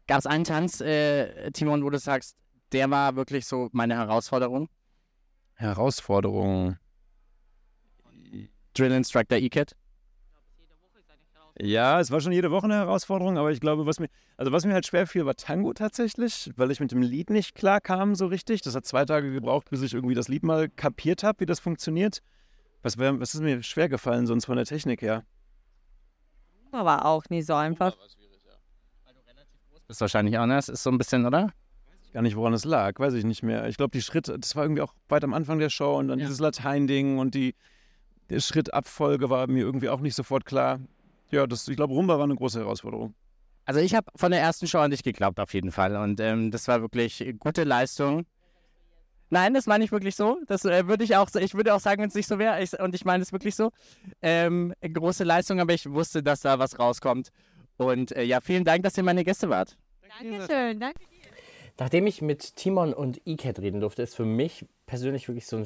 Gab 0.08 0.20
es 0.20 0.26
einen 0.26 0.46
Tanz, 0.46 0.80
äh, 0.80 1.52
Timon, 1.52 1.84
wo 1.84 1.90
du 1.90 1.98
sagst, 1.98 2.38
der 2.72 2.90
war 2.90 3.18
wirklich 3.18 3.46
so 3.46 3.68
meine 3.74 3.96
Herausforderung? 3.96 4.70
Herausforderung. 5.56 6.78
Drill 8.80 8.92
Instructor 8.94 9.38
ECAT? 9.38 9.76
Ja, 11.62 12.00
es 12.00 12.10
war 12.10 12.22
schon 12.22 12.32
jede 12.32 12.52
Woche 12.52 12.66
eine 12.66 12.76
Herausforderung, 12.76 13.38
aber 13.38 13.52
ich 13.52 13.60
glaube, 13.60 13.86
was 13.86 14.00
mir, 14.00 14.08
also 14.38 14.54
was 14.54 14.66
mir 14.66 14.74
halt 14.74 14.86
schwer 14.86 15.06
fiel, 15.08 15.26
war 15.26 15.36
Tango 15.36 15.74
tatsächlich, 15.74 16.50
weil 16.56 16.72
ich 16.72 16.80
mit 16.80 16.94
dem 16.94 17.02
Lied 17.02 17.30
nicht 17.30 17.54
klar 17.54 17.82
kam 17.82 18.16
so 18.16 18.28
richtig. 18.28 18.62
Das 18.62 18.76
hat 18.76 18.86
zwei 18.86 19.04
Tage 19.04 19.34
gebraucht, 19.34 19.70
bis 19.70 19.82
ich 19.82 19.94
irgendwie 19.94 20.16
das 20.16 20.30
Lied 20.30 20.44
mal 20.44 20.70
kapiert 20.70 21.24
habe, 21.24 21.42
wie 21.42 21.46
das 21.46 21.60
funktioniert. 21.60 22.22
Was, 22.82 22.98
wär, 22.98 23.20
was 23.20 23.34
ist 23.34 23.42
mir 23.42 23.62
schwer 23.62 23.90
gefallen, 23.90 24.26
sonst 24.26 24.46
von 24.46 24.56
der 24.56 24.66
Technik 24.66 25.02
her? 25.02 25.26
Aber 26.72 27.06
auch 27.06 27.26
nicht 27.30 27.46
so 27.46 27.56
einfach. 27.56 27.98
Das 29.88 29.98
ist 29.98 30.02
wahrscheinlich 30.02 30.38
auch, 30.38 30.46
ne? 30.46 30.56
Das 30.56 30.70
ist 30.70 30.84
so 30.84 30.92
ein 30.92 30.98
bisschen, 30.98 31.26
oder? 31.26 31.52
Gar 32.14 32.22
nicht, 32.22 32.38
woran 32.38 32.54
es 32.54 32.64
lag, 32.64 32.98
weiß 32.98 33.16
ich 33.16 33.26
nicht 33.26 33.44
mehr. 33.44 33.68
Ich 33.68 33.76
glaube, 33.76 33.92
die 33.92 34.02
Schritte, 34.02 34.40
das 34.40 34.56
war 34.56 34.64
irgendwie 34.64 34.82
auch 34.82 34.94
weit 35.10 35.24
am 35.24 35.34
Anfang 35.34 35.60
der 35.60 35.70
Show 35.70 35.98
und 35.98 36.08
dann 36.08 36.20
Ja. 36.20 36.26
dieses 36.26 36.40
Latein-Ding 36.40 37.18
und 37.20 37.36
die, 37.36 37.54
die 38.30 38.42
Schrittabfolge 38.42 39.30
war 39.30 39.48
mir 39.48 39.64
irgendwie 39.64 39.90
auch 39.90 40.00
nicht 40.00 40.16
sofort 40.16 40.46
klar. 40.46 40.80
Ja, 41.32 41.48
das, 41.48 41.68
ich 41.68 41.76
glaube, 41.76 41.94
Rumba 41.94 42.18
war 42.18 42.24
eine 42.24 42.36
große 42.36 42.60
Herausforderung. 42.60 43.14
Also 43.66 43.80
ich 43.80 43.94
habe 43.94 44.08
von 44.16 44.32
der 44.32 44.42
ersten 44.42 44.68
Show 44.68 44.80
an 44.80 44.92
dich 44.92 45.04
geglaubt, 45.04 45.40
auf 45.40 45.54
jeden 45.54 45.72
Fall. 45.72 45.96
Und 45.96 46.20
ähm, 46.20 46.50
das 46.50 46.68
war 46.68 46.82
wirklich 46.82 47.36
gute 47.40 47.64
Leistung. 47.64 48.26
Nein, 49.30 49.54
das 49.54 49.68
meine 49.68 49.84
ich 49.84 49.92
wirklich 49.92 50.16
so. 50.16 50.40
Das 50.48 50.66
äh, 50.66 50.88
würde 50.88 51.04
ich 51.04 51.16
auch, 51.16 51.30
ich 51.36 51.54
würde 51.54 51.76
auch 51.76 51.80
sagen, 51.80 52.02
wenn 52.02 52.10
es 52.10 52.16
nicht 52.16 52.28
so 52.28 52.40
wäre. 52.40 52.66
Und 52.80 52.96
ich 52.96 53.06
meine 53.06 53.22
es 53.22 53.32
wirklich 53.32 53.56
so. 53.56 53.70
Ähm, 54.24 54.74
große 54.82 55.24
Leistung, 55.24 55.60
aber 55.60 55.74
ich 55.74 55.88
wusste, 55.88 56.24
dass 56.24 56.42
da 56.42 56.58
was 56.58 56.80
rauskommt. 56.80 57.30
Und 57.78 58.12
äh, 58.14 58.24
ja, 58.24 58.42
vielen 58.42 58.66
Dank, 58.66 58.84
dass 58.84 58.98
ihr 58.98 59.04
meine 59.04 59.24
Gäste 59.24 59.50
wart. 59.50 59.78
Dankeschön, 60.20 60.80
danke. 60.80 61.00
Nachdem 61.78 62.08
ich 62.08 62.22
mit 62.22 62.56
Timon 62.56 62.94
und 62.94 63.22
Icat 63.26 63.60
reden 63.60 63.80
durfte, 63.80 64.02
ist 64.02 64.16
für 64.16 64.26
mich 64.26 64.66
persönlich 64.86 65.28
wirklich 65.28 65.46
so 65.46 65.58
ein 65.58 65.66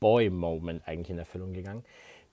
Fanboy-Moment 0.00 0.86
eigentlich 0.86 1.10
in 1.10 1.18
Erfüllung 1.18 1.52
gegangen. 1.52 1.84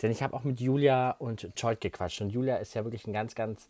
Denn 0.01 0.11
ich 0.11 0.23
habe 0.23 0.35
auch 0.35 0.43
mit 0.43 0.59
Julia 0.59 1.11
und 1.11 1.49
Jolt 1.57 1.81
gequatscht. 1.81 2.21
Und 2.21 2.29
Julia 2.29 2.57
ist 2.57 2.73
ja 2.73 2.83
wirklich 2.83 3.07
ein 3.07 3.13
ganz, 3.13 3.35
ganz 3.35 3.67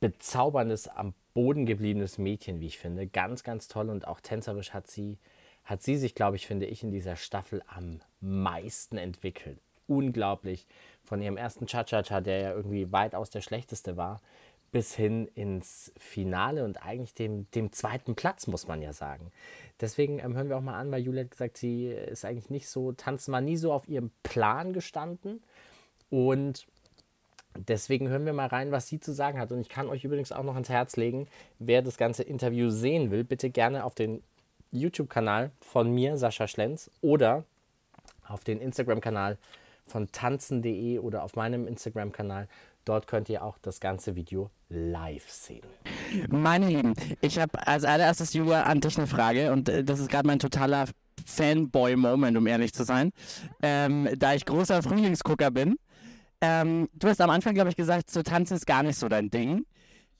bezauberndes, 0.00 0.88
am 0.88 1.12
Boden 1.34 1.66
gebliebenes 1.66 2.18
Mädchen, 2.18 2.60
wie 2.60 2.66
ich 2.66 2.78
finde. 2.78 3.06
Ganz, 3.06 3.42
ganz 3.42 3.68
toll. 3.68 3.90
Und 3.90 4.06
auch 4.06 4.20
tänzerisch 4.20 4.72
hat 4.72 4.88
sie, 4.88 5.18
hat 5.64 5.82
sie 5.82 5.96
sich, 5.96 6.14
glaube 6.14 6.36
ich, 6.36 6.46
finde 6.46 6.66
ich, 6.66 6.82
in 6.82 6.90
dieser 6.90 7.16
Staffel 7.16 7.62
am 7.66 8.00
meisten 8.20 8.96
entwickelt. 8.96 9.58
Unglaublich. 9.86 10.66
Von 11.04 11.20
ihrem 11.20 11.36
ersten 11.36 11.66
Cha-Cha-Cha, 11.66 12.20
der 12.20 12.40
ja 12.40 12.52
irgendwie 12.52 12.92
weitaus 12.92 13.30
der 13.30 13.40
schlechteste 13.40 13.96
war, 13.96 14.20
bis 14.72 14.94
hin 14.94 15.28
ins 15.34 15.92
Finale 15.96 16.64
und 16.64 16.82
eigentlich 16.84 17.14
dem, 17.14 17.50
dem 17.52 17.72
zweiten 17.72 18.14
Platz, 18.14 18.46
muss 18.46 18.68
man 18.68 18.82
ja 18.82 18.92
sagen. 18.92 19.32
Deswegen 19.80 20.18
ähm, 20.18 20.34
hören 20.36 20.48
wir 20.48 20.56
auch 20.56 20.62
mal 20.62 20.78
an, 20.78 20.90
weil 20.90 21.02
Julia 21.02 21.24
hat 21.24 21.30
gesagt, 21.30 21.56
sie 21.56 21.86
ist 21.86 22.24
eigentlich 22.24 22.50
nicht 22.50 22.68
so, 22.68 22.92
tanzen 22.92 23.32
war 23.32 23.40
nie 23.40 23.56
so 23.56 23.72
auf 23.72 23.88
ihrem 23.88 24.10
Plan 24.22 24.72
gestanden. 24.72 25.42
Und 26.10 26.66
deswegen 27.56 28.08
hören 28.08 28.26
wir 28.26 28.32
mal 28.32 28.46
rein, 28.46 28.72
was 28.72 28.88
sie 28.88 29.00
zu 29.00 29.12
sagen 29.12 29.38
hat. 29.38 29.52
Und 29.52 29.60
ich 29.60 29.68
kann 29.68 29.88
euch 29.88 30.04
übrigens 30.04 30.32
auch 30.32 30.44
noch 30.44 30.54
ans 30.54 30.68
Herz 30.68 30.96
legen, 30.96 31.28
wer 31.58 31.82
das 31.82 31.96
ganze 31.96 32.22
Interview 32.22 32.70
sehen 32.70 33.10
will, 33.10 33.24
bitte 33.24 33.50
gerne 33.50 33.84
auf 33.84 33.94
den 33.94 34.22
YouTube-Kanal 34.72 35.50
von 35.60 35.92
mir, 35.92 36.16
Sascha 36.16 36.46
Schlenz, 36.46 36.90
oder 37.00 37.44
auf 38.28 38.44
den 38.44 38.60
Instagram-Kanal 38.60 39.36
von 39.86 40.12
tanzen.de 40.12 40.98
oder 41.00 41.24
auf 41.24 41.34
meinem 41.34 41.66
Instagram-Kanal. 41.66 42.48
Dort 42.90 43.06
könnt 43.06 43.28
ihr 43.28 43.44
auch 43.44 43.56
das 43.58 43.78
ganze 43.78 44.16
Video 44.16 44.50
live 44.68 45.30
sehen. 45.30 45.62
Meine 46.28 46.66
Lieben, 46.66 46.94
ich 47.20 47.38
habe 47.38 47.64
als 47.64 47.84
allererstes, 47.84 48.32
Julia, 48.32 48.64
an 48.64 48.80
dich 48.80 48.98
eine 48.98 49.06
Frage. 49.06 49.52
Und 49.52 49.68
äh, 49.68 49.84
das 49.84 50.00
ist 50.00 50.10
gerade 50.10 50.26
mein 50.26 50.40
totaler 50.40 50.86
Fanboy-Moment, 51.24 52.36
um 52.36 52.48
ehrlich 52.48 52.72
zu 52.72 52.82
sein. 52.82 53.12
Ähm, 53.62 54.08
da 54.18 54.34
ich 54.34 54.44
großer 54.44 54.82
Frühlingsgucker 54.82 55.52
bin. 55.52 55.76
Ähm, 56.40 56.88
du 56.92 57.06
hast 57.06 57.20
am 57.20 57.30
Anfang, 57.30 57.54
glaube 57.54 57.70
ich, 57.70 57.76
gesagt, 57.76 58.10
so 58.10 58.24
tanzen 58.24 58.56
ist 58.56 58.66
gar 58.66 58.82
nicht 58.82 58.98
so 58.98 59.08
dein 59.08 59.30
Ding. 59.30 59.64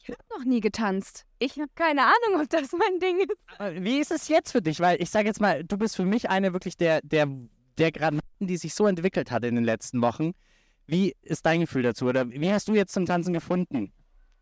Ich 0.00 0.08
habe 0.08 0.22
noch 0.38 0.44
nie 0.44 0.60
getanzt. 0.60 1.26
Ich 1.40 1.58
habe 1.58 1.72
keine 1.74 2.02
Ahnung, 2.02 2.40
ob 2.40 2.48
das 2.50 2.70
mein 2.70 3.00
Ding 3.00 3.18
ist. 3.18 3.84
Wie 3.84 3.98
ist 3.98 4.12
es 4.12 4.28
jetzt 4.28 4.52
für 4.52 4.62
dich? 4.62 4.78
Weil 4.78 5.02
ich 5.02 5.10
sage 5.10 5.26
jetzt 5.26 5.40
mal, 5.40 5.64
du 5.64 5.76
bist 5.76 5.96
für 5.96 6.04
mich 6.04 6.30
eine 6.30 6.52
wirklich 6.52 6.76
der, 6.76 7.00
der, 7.02 7.26
der 7.78 7.90
Granaten, 7.90 8.46
die 8.46 8.58
sich 8.58 8.74
so 8.74 8.86
entwickelt 8.86 9.32
hat 9.32 9.44
in 9.44 9.56
den 9.56 9.64
letzten 9.64 10.00
Wochen. 10.02 10.34
Wie 10.90 11.14
ist 11.22 11.46
dein 11.46 11.60
Gefühl 11.60 11.82
dazu? 11.82 12.06
Oder 12.06 12.28
wie 12.28 12.52
hast 12.52 12.66
du 12.66 12.74
jetzt 12.74 12.92
zum 12.92 13.06
Tanzen 13.06 13.32
gefunden? 13.32 13.92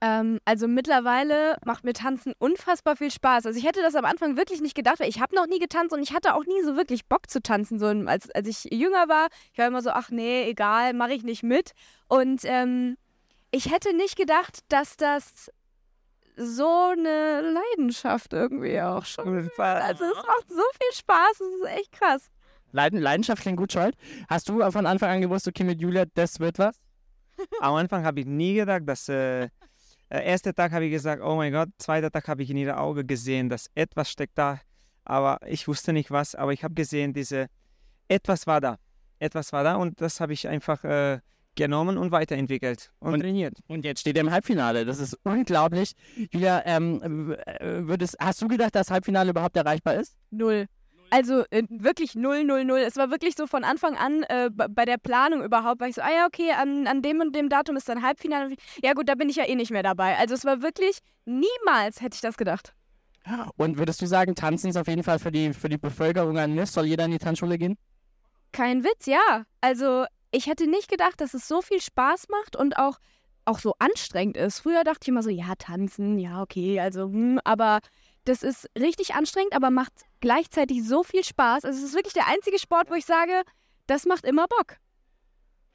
Ähm, 0.01 0.39
also 0.47 0.67
mittlerweile 0.67 1.59
macht 1.67 1.85
mir 1.85 1.93
Tanzen 1.93 2.33
unfassbar 2.39 2.97
viel 2.97 3.11
Spaß. 3.11 3.45
Also 3.45 3.59
ich 3.59 3.67
hätte 3.67 3.83
das 3.83 3.95
am 3.95 4.07
Anfang 4.07 4.39
wirklich 4.39 4.63
nicht 4.63 4.75
gedacht, 4.75 5.01
weil 5.01 5.11
ich 5.11 5.21
habe 5.21 5.35
noch 5.35 5.47
nie 5.47 5.59
getanzt 5.59 5.93
und 5.93 6.03
ich 6.03 6.15
hatte 6.15 6.35
auch 6.35 6.47
nie 6.47 6.63
so 6.63 6.75
wirklich 6.75 7.05
Bock 7.07 7.29
zu 7.29 7.43
tanzen. 7.43 7.79
So 7.79 7.87
als, 7.87 8.31
als 8.31 8.49
ich 8.49 8.65
jünger 8.73 9.09
war, 9.09 9.29
ich 9.53 9.59
war 9.59 9.67
immer 9.67 9.83
so, 9.83 9.91
ach 9.91 10.11
nee, 10.11 10.49
egal, 10.49 10.95
mache 10.95 11.13
ich 11.13 11.23
nicht 11.23 11.43
mit. 11.43 11.73
Und 12.09 12.41
ähm, 12.45 12.97
ich 13.51 13.71
hätte 13.71 13.95
nicht 13.95 14.17
gedacht, 14.17 14.61
dass 14.69 14.97
das 14.97 15.51
so 16.37 16.93
eine 16.93 17.41
Leidenschaft 17.43 18.33
irgendwie 18.33 18.81
auch 18.81 19.05
schon 19.05 19.39
ist. 19.39 19.59
Also 19.59 20.05
es 20.05 20.17
macht 20.17 20.49
so 20.49 20.63
viel 20.81 20.97
Spaß, 20.97 21.41
es 21.41 21.55
ist 21.61 21.79
echt 21.79 21.93
krass. 21.93 22.31
Leiden, 22.79 23.01
Leidenschaft 23.01 23.43
klingt 23.43 23.57
gut, 23.59 23.73
Scholt. 23.73 23.97
Hast 24.29 24.49
du 24.49 24.59
von 24.71 24.87
Anfang 24.87 25.11
an 25.11 25.21
gewusst, 25.21 25.49
okay, 25.49 25.65
mit 25.65 25.81
Julia, 25.81 26.05
das 26.15 26.39
wird 26.39 26.61
was? 26.61 26.81
Am 27.61 27.75
Anfang 27.75 28.05
habe 28.05 28.21
ich 28.21 28.27
nie 28.27 28.55
gedacht, 28.55 28.83
dass. 28.87 29.09
Äh, 29.09 29.49
äh, 30.11 30.25
erster 30.25 30.55
Tag 30.55 30.71
habe 30.73 30.85
ich 30.87 30.93
gesagt, 30.93 31.21
oh 31.23 31.35
mein 31.37 31.53
Gott. 31.53 31.69
Zweiter 31.79 32.11
Tag 32.11 32.29
habe 32.29 32.43
ich 32.43 32.51
in 32.51 32.57
ihre 32.57 32.79
Augen 32.79 33.07
gesehen, 33.07 33.49
dass 33.49 33.69
etwas 33.75 34.11
steckt 34.11 34.39
da. 34.39 34.61
Aber 35.05 35.39
ich 35.47 35.67
wusste 35.69 35.93
nicht 35.93 36.11
was. 36.11 36.35
Aber 36.37 36.53
ich 36.53 36.63
habe 36.65 36.75
gesehen, 36.75 37.13
diese 37.13 37.49
etwas 38.09 38.47
war 38.47 38.61
da. 38.61 38.77
Etwas 39.19 39.53
war 39.53 39.65
da 39.65 39.75
und 39.75 40.01
das 40.01 40.21
habe 40.21 40.33
ich 40.33 40.47
einfach 40.49 40.83
äh, 40.85 41.19
genommen 41.57 41.99
und 41.99 42.11
weiterentwickelt 42.13 42.91
und, 43.01 43.15
Und- 43.15 43.21
trainiert. 43.21 43.59
Und 43.67 43.85
jetzt 43.85 44.01
steht 44.01 44.17
er 44.17 44.23
im 44.23 44.31
Halbfinale. 44.31 44.87
Das 44.87 44.99
ist 45.01 45.19
unglaublich. 45.25 45.93
Julia, 46.33 46.63
ähm, 46.65 47.35
äh, 47.47 47.87
würdest, 47.87 48.17
hast 48.21 48.41
du 48.41 48.49
gedacht, 48.49 48.75
dass 48.77 48.91
Halbfinale 48.91 49.31
überhaupt 49.31 49.57
erreichbar 49.57 49.97
ist? 49.97 50.17
Null. 50.31 50.67
Also 51.11 51.45
äh, 51.51 51.63
wirklich 51.69 52.15
null, 52.15 52.45
null, 52.45 52.65
null. 52.65 52.79
Es 52.81 52.97
war 52.97 53.11
wirklich 53.11 53.35
so 53.37 53.47
von 53.47 53.65
Anfang 53.65 53.97
an 53.97 54.23
äh, 54.25 54.51
bei 54.51 54.85
der 54.85 54.99
Planung 54.99 55.43
überhaupt, 55.43 55.81
war 55.81 55.89
ich 55.89 55.95
so, 55.95 56.03
ah 56.03 56.11
ja, 56.11 56.27
okay, 56.27 56.53
an, 56.53 56.87
an 56.87 57.03
dem 57.03 57.21
und 57.21 57.35
dem 57.35 57.49
Datum 57.49 57.77
ist 57.77 57.89
dann 57.89 58.03
Halbfinale. 58.03 58.55
Ja 58.83 58.93
gut, 58.93 59.09
da 59.09 59.15
bin 59.15 59.29
ich 59.29 59.37
ja 59.37 59.45
eh 59.49 59.55
nicht 59.55 59.71
mehr 59.71 59.83
dabei. 59.83 60.17
Also 60.17 60.35
es 60.35 60.45
war 60.45 60.63
wirklich, 60.63 60.99
niemals 61.25 62.01
hätte 62.01 62.15
ich 62.15 62.21
das 62.21 62.37
gedacht. 62.37 62.75
Und 63.57 63.79
würdest 63.79 64.01
du 64.01 64.07
sagen, 64.07 64.35
Tanzen 64.35 64.71
ist 64.71 64.77
auf 64.77 64.89
jeden 64.89 65.03
Fall 65.03 65.19
für 65.19 65.31
die, 65.31 65.53
für 65.53 65.69
die 65.69 65.79
Bevölkerung 65.79 66.39
ein 66.39 66.55
Muss? 66.55 66.73
Soll 66.73 66.87
jeder 66.87 67.05
in 67.05 67.11
die 67.11 67.19
Tanzschule 67.19 67.59
gehen? 67.59 67.77
Kein 68.53 68.85
Witz, 68.85 69.07
ja. 69.07 69.45
Also 69.61 70.07
ich 70.31 70.47
hätte 70.47 70.67
nicht 70.69 70.91
gedacht, 70.91 71.21
dass 71.21 71.35
es 71.35 71.47
so 71.47 71.61
viel 71.61 71.81
Spaß 71.81 72.29
macht 72.29 72.57
und 72.57 72.79
auch, 72.79 72.99
auch 73.45 73.59
so 73.59 73.75
anstrengend 73.79 74.37
ist. 74.37 74.61
Früher 74.61 74.85
dachte 74.85 75.01
ich 75.03 75.09
immer 75.09 75.23
so, 75.23 75.31
ja, 75.31 75.55
tanzen, 75.59 76.19
ja, 76.19 76.43
okay, 76.43 76.81
also, 76.81 77.05
hm, 77.05 77.41
aber 77.45 77.81
das 78.29 78.43
ist 78.43 78.69
richtig 78.79 79.15
anstrengend, 79.15 79.55
aber 79.55 79.71
macht 79.71 79.93
gleichzeitig 80.21 80.87
so 80.87 81.03
viel 81.03 81.25
Spaß. 81.25 81.65
Also 81.65 81.79
es 81.79 81.85
ist 81.85 81.95
wirklich 81.95 82.13
der 82.13 82.29
einzige 82.29 82.59
Sport, 82.59 82.91
wo 82.91 82.95
ich 82.95 83.07
sage, 83.07 83.43
das 83.87 84.05
macht 84.05 84.25
immer 84.25 84.47
Bock. 84.47 84.77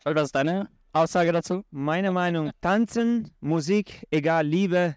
Scholt, 0.04 0.16
was 0.16 0.26
ist 0.26 0.36
deine 0.36 0.70
Aussage 0.92 1.32
dazu? 1.32 1.64
Meine 1.72 2.12
Meinung: 2.12 2.52
Tanzen, 2.62 3.34
Musik, 3.40 4.06
egal, 4.12 4.46
Liebe 4.46 4.96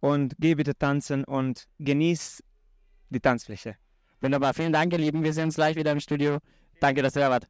und 0.00 0.34
geh 0.38 0.54
bitte 0.54 0.76
tanzen 0.76 1.24
und 1.24 1.66
genieß 1.78 2.42
die 3.10 3.20
Tanzfläche. 3.20 3.76
Wunderbar, 4.20 4.54
vielen 4.54 4.72
Dank, 4.72 4.92
ihr 4.92 4.98
Lieben. 4.98 5.22
Wir 5.22 5.34
sehen 5.34 5.44
uns 5.44 5.56
gleich 5.56 5.76
wieder 5.76 5.92
im 5.92 6.00
Studio. 6.00 6.38
Danke, 6.80 7.02
dass 7.02 7.16
ihr 7.16 7.20
da 7.20 7.30
wart. 7.30 7.48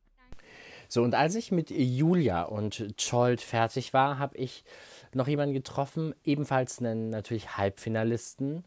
So, 0.88 1.02
und 1.02 1.14
als 1.14 1.34
ich 1.34 1.52
mit 1.52 1.70
Julia 1.70 2.42
und 2.42 2.94
Scholt 2.98 3.40
fertig 3.40 3.92
war, 3.92 4.18
habe 4.18 4.36
ich 4.36 4.64
noch 5.12 5.28
jemanden 5.28 5.54
getroffen, 5.54 6.14
ebenfalls 6.24 6.80
einen 6.80 7.10
natürlich 7.10 7.56
Halbfinalisten, 7.56 8.64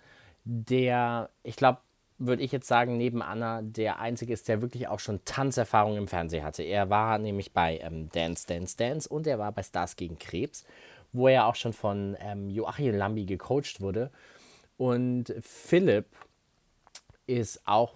der, 0.48 1.30
ich 1.44 1.58
glaube, 1.58 1.80
würde 2.20 2.42
ich 2.42 2.52
jetzt 2.52 2.68
sagen, 2.68 2.98
neben 2.98 3.22
Anna 3.22 3.62
der 3.62 4.00
einzige 4.00 4.34
ist, 4.34 4.48
der 4.48 4.62
wirklich 4.62 4.88
auch 4.88 5.00
schon 5.00 5.24
Tanzerfahrung 5.26 5.98
im 5.98 6.08
Fernsehen 6.08 6.44
hatte. 6.44 6.64
Er 6.64 6.90
war 6.90 7.20
nämlich 7.20 7.52
bei 7.52 7.78
ähm, 7.80 8.10
Dance, 8.12 8.48
Dance, 8.48 8.76
Dance 8.76 9.08
und 9.08 9.28
er 9.28 9.38
war 9.38 9.52
bei 9.52 9.62
Stars 9.62 9.96
gegen 9.96 10.18
Krebs, 10.18 10.66
wo 11.12 11.28
er 11.28 11.46
auch 11.46 11.56
schon 11.56 11.74
von 11.74 12.18
ähm, 12.20 12.50
Joachim 12.50 12.96
Lambi 12.96 13.26
gecoacht 13.26 13.82
wurde. 13.82 14.10
Und 14.78 15.34
Philipp 15.42 16.08
ist 17.28 17.62
auch 17.66 17.94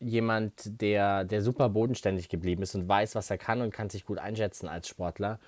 jemand, 0.00 0.80
der, 0.80 1.24
der 1.24 1.40
super 1.40 1.68
bodenständig 1.68 2.28
geblieben 2.28 2.62
ist 2.62 2.74
und 2.74 2.88
weiß, 2.88 3.14
was 3.14 3.30
er 3.30 3.38
kann 3.38 3.62
und 3.62 3.72
kann 3.72 3.88
sich 3.88 4.04
gut 4.04 4.18
einschätzen 4.18 4.68
als 4.68 4.88
Sportler. 4.88 5.38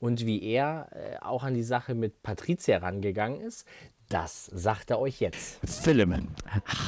Und 0.00 0.26
wie 0.26 0.42
er 0.42 0.88
äh, 0.92 1.16
auch 1.24 1.44
an 1.44 1.54
die 1.54 1.62
Sache 1.62 1.94
mit 1.94 2.22
Patricia 2.22 2.78
rangegangen 2.78 3.40
ist, 3.40 3.66
das 4.08 4.46
sagt 4.46 4.90
er 4.90 4.98
euch 4.98 5.20
jetzt. 5.20 5.58
Philipp, 5.64 6.14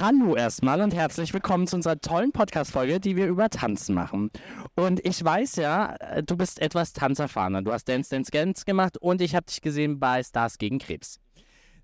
hallo 0.00 0.36
erstmal 0.36 0.80
und 0.80 0.94
herzlich 0.94 1.32
willkommen 1.32 1.66
zu 1.66 1.76
unserer 1.76 2.00
tollen 2.00 2.32
Podcast-Folge, 2.32 3.00
die 3.00 3.16
wir 3.16 3.26
über 3.26 3.48
Tanzen 3.48 3.94
machen. 3.94 4.30
Und 4.74 5.04
ich 5.04 5.22
weiß 5.24 5.56
ja, 5.56 5.96
äh, 5.96 6.22
du 6.22 6.36
bist 6.36 6.60
etwas 6.60 6.92
tanzerfahrener. 6.92 7.62
Du 7.62 7.72
hast 7.72 7.88
Dance 7.88 8.10
Dance 8.10 8.30
Dance 8.30 8.64
gemacht 8.64 8.98
und 8.98 9.20
ich 9.20 9.34
habe 9.34 9.46
dich 9.46 9.60
gesehen 9.60 9.98
bei 9.98 10.22
Stars 10.22 10.58
gegen 10.58 10.78
Krebs. 10.78 11.18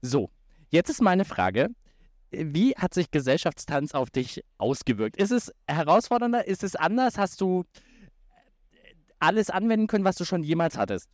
So, 0.01 0.31
jetzt 0.71 0.91
ist 0.91 1.01
meine 1.01 1.25
Frage. 1.25 1.69
Wie 2.31 2.75
hat 2.77 2.95
sich 2.95 3.11
Gesellschaftstanz 3.11 3.95
auf 3.95 4.11
dich 4.11 4.43
ausgewirkt? 4.59 5.17
Ist 5.17 5.33
es 5.33 5.53
herausfordernder? 5.67 6.47
Ist 6.47 6.65
es 6.65 6.77
anders? 6.77 7.19
Hast 7.19 7.41
du 7.41 7.65
alles 9.19 9.51
anwenden 9.51 9.87
können, 9.87 10.05
was 10.05 10.17
du 10.17 10.25
schon 10.25 10.43
jemals 10.43 10.77
hattest? 10.77 11.09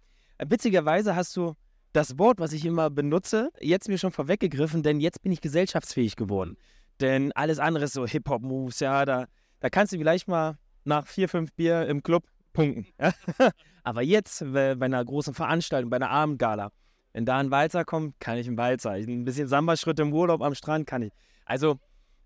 witzigerweise 0.47 1.17
hast 1.17 1.37
du 1.37 1.55
das 1.93 2.19
Wort, 2.19 2.39
was 2.39 2.53
ich 2.53 2.65
immer 2.65 2.91
benutze, 2.91 3.51
jetzt 3.61 3.89
mir 3.89 3.99
schon 3.99 4.13
vorweggegriffen, 4.13 4.83
denn 4.83 5.01
jetzt 5.01 5.23
bin 5.23 5.33
ich 5.33 5.41
gesellschaftsfähig 5.41 6.17
geworden. 6.17 6.57
Denn 7.01 7.33
alles 7.33 7.59
andere 7.59 7.85
ist 7.85 7.95
so 7.95 8.07
Hip-Hop-Moves, 8.07 8.81
ja, 8.81 9.05
da, 9.05 9.27
da 9.61 9.71
kannst 9.71 9.93
du 9.93 9.99
vielleicht 9.99 10.29
mal 10.29 10.59
nach 10.85 11.07
vier, 11.07 11.29
fünf 11.29 11.53
Bier 11.53 11.87
im 11.87 12.03
Club 12.03 12.25
punkten. 12.53 12.87
Ja? 13.01 13.13
Aber 13.85 14.03
jetzt, 14.03 14.45
bei 14.53 14.73
einer 14.73 15.05
großen 15.05 15.35
Veranstaltung, 15.35 15.91
bei 15.91 15.97
einer 15.97 16.11
Abendgala, 16.11 16.73
wenn 17.13 17.25
da 17.25 17.39
ein 17.39 17.51
Walzer 17.51 17.85
kommt, 17.85 18.21
kann 18.21 18.37
ich 18.37 18.47
einen 18.47 18.59
Walzer. 18.59 18.93
Ein 18.93 19.25
bisschen 19.25 19.49
Samba-Schritt 19.49 19.99
im 20.01 20.13
Urlaub 20.13 20.43
am 20.43 20.55
Strand 20.55 20.87
kann 20.87 21.03
ich. 21.03 21.13
Also, 21.47 21.79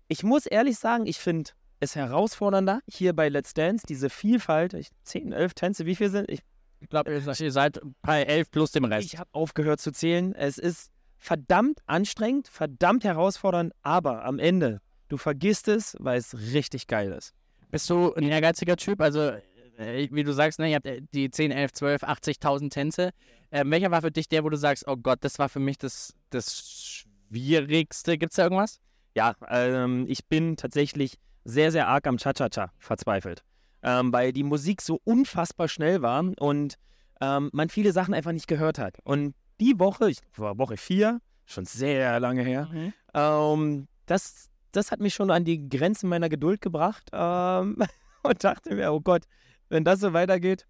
ich 0.07 0.23
muss 0.23 0.45
ehrlich 0.45 0.77
sagen, 0.77 1.05
ich 1.05 1.19
finde 1.19 1.51
es 1.79 1.95
herausfordernder, 1.95 2.81
hier 2.87 3.13
bei 3.13 3.29
Let's 3.29 3.53
Dance, 3.53 3.85
diese 3.87 4.09
Vielfalt, 4.09 4.73
ich, 4.73 4.89
10, 5.03 5.31
11 5.31 5.53
Tänze, 5.53 5.85
wie 5.85 5.95
viel 5.95 6.09
sind? 6.09 6.29
Ich 6.29 6.41
Ich 6.83 6.89
glaube, 6.89 7.13
ihr 7.13 7.51
seid 7.51 7.79
bei 8.01 8.23
11 8.23 8.51
plus 8.51 8.71
dem 8.73 8.83
Rest. 8.83 9.13
ich 9.13 9.17
habe 9.17 9.29
aufgehört 9.31 9.79
zu 9.79 9.93
zählen. 9.93 10.35
Es 10.35 10.57
ist 10.57 10.91
verdammt 11.17 11.79
anstrengend, 11.85 12.49
verdammt 12.49 13.05
herausfordernd, 13.05 13.71
aber 13.83 14.25
am 14.25 14.37
Ende, 14.37 14.81
du 15.07 15.15
vergisst 15.15 15.69
es, 15.69 15.95
weil 15.99 16.19
es 16.19 16.35
richtig 16.53 16.87
geil 16.87 17.13
ist. 17.13 17.33
Bist 17.71 17.89
du 17.89 18.13
ein 18.13 18.23
ehrgeiziger 18.23 18.75
Typ? 18.75 18.99
Also, 18.99 19.31
äh, 19.77 20.09
wie 20.11 20.25
du 20.25 20.33
sagst, 20.33 20.59
ne, 20.59 20.71
ihr 20.71 20.75
habt 20.75 20.85
äh, 20.85 21.01
die 21.13 21.31
10, 21.31 21.51
11, 21.51 21.71
12, 21.71 22.03
80.000 22.03 22.69
Tänze. 22.69 23.11
Ähm, 23.49 23.71
welcher 23.71 23.89
war 23.89 24.01
für 24.01 24.11
dich 24.11 24.27
der, 24.27 24.43
wo 24.43 24.49
du 24.49 24.57
sagst, 24.57 24.85
oh 24.85 24.97
Gott, 24.97 25.19
das 25.21 25.39
war 25.39 25.47
für 25.47 25.61
mich 25.61 25.77
das, 25.77 26.13
das 26.31 27.05
Schwierigste? 27.29 28.17
Gibt 28.17 28.33
es 28.33 28.35
da 28.35 28.43
irgendwas? 28.43 28.81
Ja, 29.15 29.35
ähm, 29.47 30.05
ich 30.09 30.25
bin 30.27 30.57
tatsächlich 30.57 31.17
sehr, 31.45 31.71
sehr 31.71 31.87
arg 31.87 32.05
am 32.07 32.17
Cha-Cha-Cha 32.17 32.73
verzweifelt, 32.77 33.41
ähm, 33.83 34.11
weil 34.13 34.33
die 34.33 34.43
Musik 34.43 34.81
so 34.81 34.99
unfassbar 35.03 35.67
schnell 35.67 36.01
war 36.01 36.23
und 36.39 36.75
ähm, 37.21 37.49
man 37.53 37.69
viele 37.69 37.91
Sachen 37.91 38.13
einfach 38.13 38.31
nicht 38.31 38.47
gehört 38.47 38.79
hat. 38.79 38.97
Und 39.03 39.35
die 39.59 39.77
Woche, 39.79 40.09
ich 40.09 40.19
war 40.35 40.57
Woche 40.57 40.77
vier, 40.77 41.19
schon 41.45 41.65
sehr 41.65 42.19
lange 42.19 42.43
her, 42.43 42.69
ähm, 43.13 43.87
das, 44.05 44.49
das 44.71 44.91
hat 44.91 44.99
mich 44.99 45.13
schon 45.13 45.29
an 45.29 45.45
die 45.45 45.69
Grenzen 45.69 46.09
meiner 46.09 46.29
Geduld 46.29 46.61
gebracht 46.61 47.09
ähm, 47.13 47.83
und 48.23 48.43
dachte 48.43 48.75
mir, 48.75 48.91
oh 48.91 49.01
Gott, 49.01 49.23
wenn 49.69 49.83
das 49.83 49.99
so 49.99 50.13
weitergeht, 50.13 50.65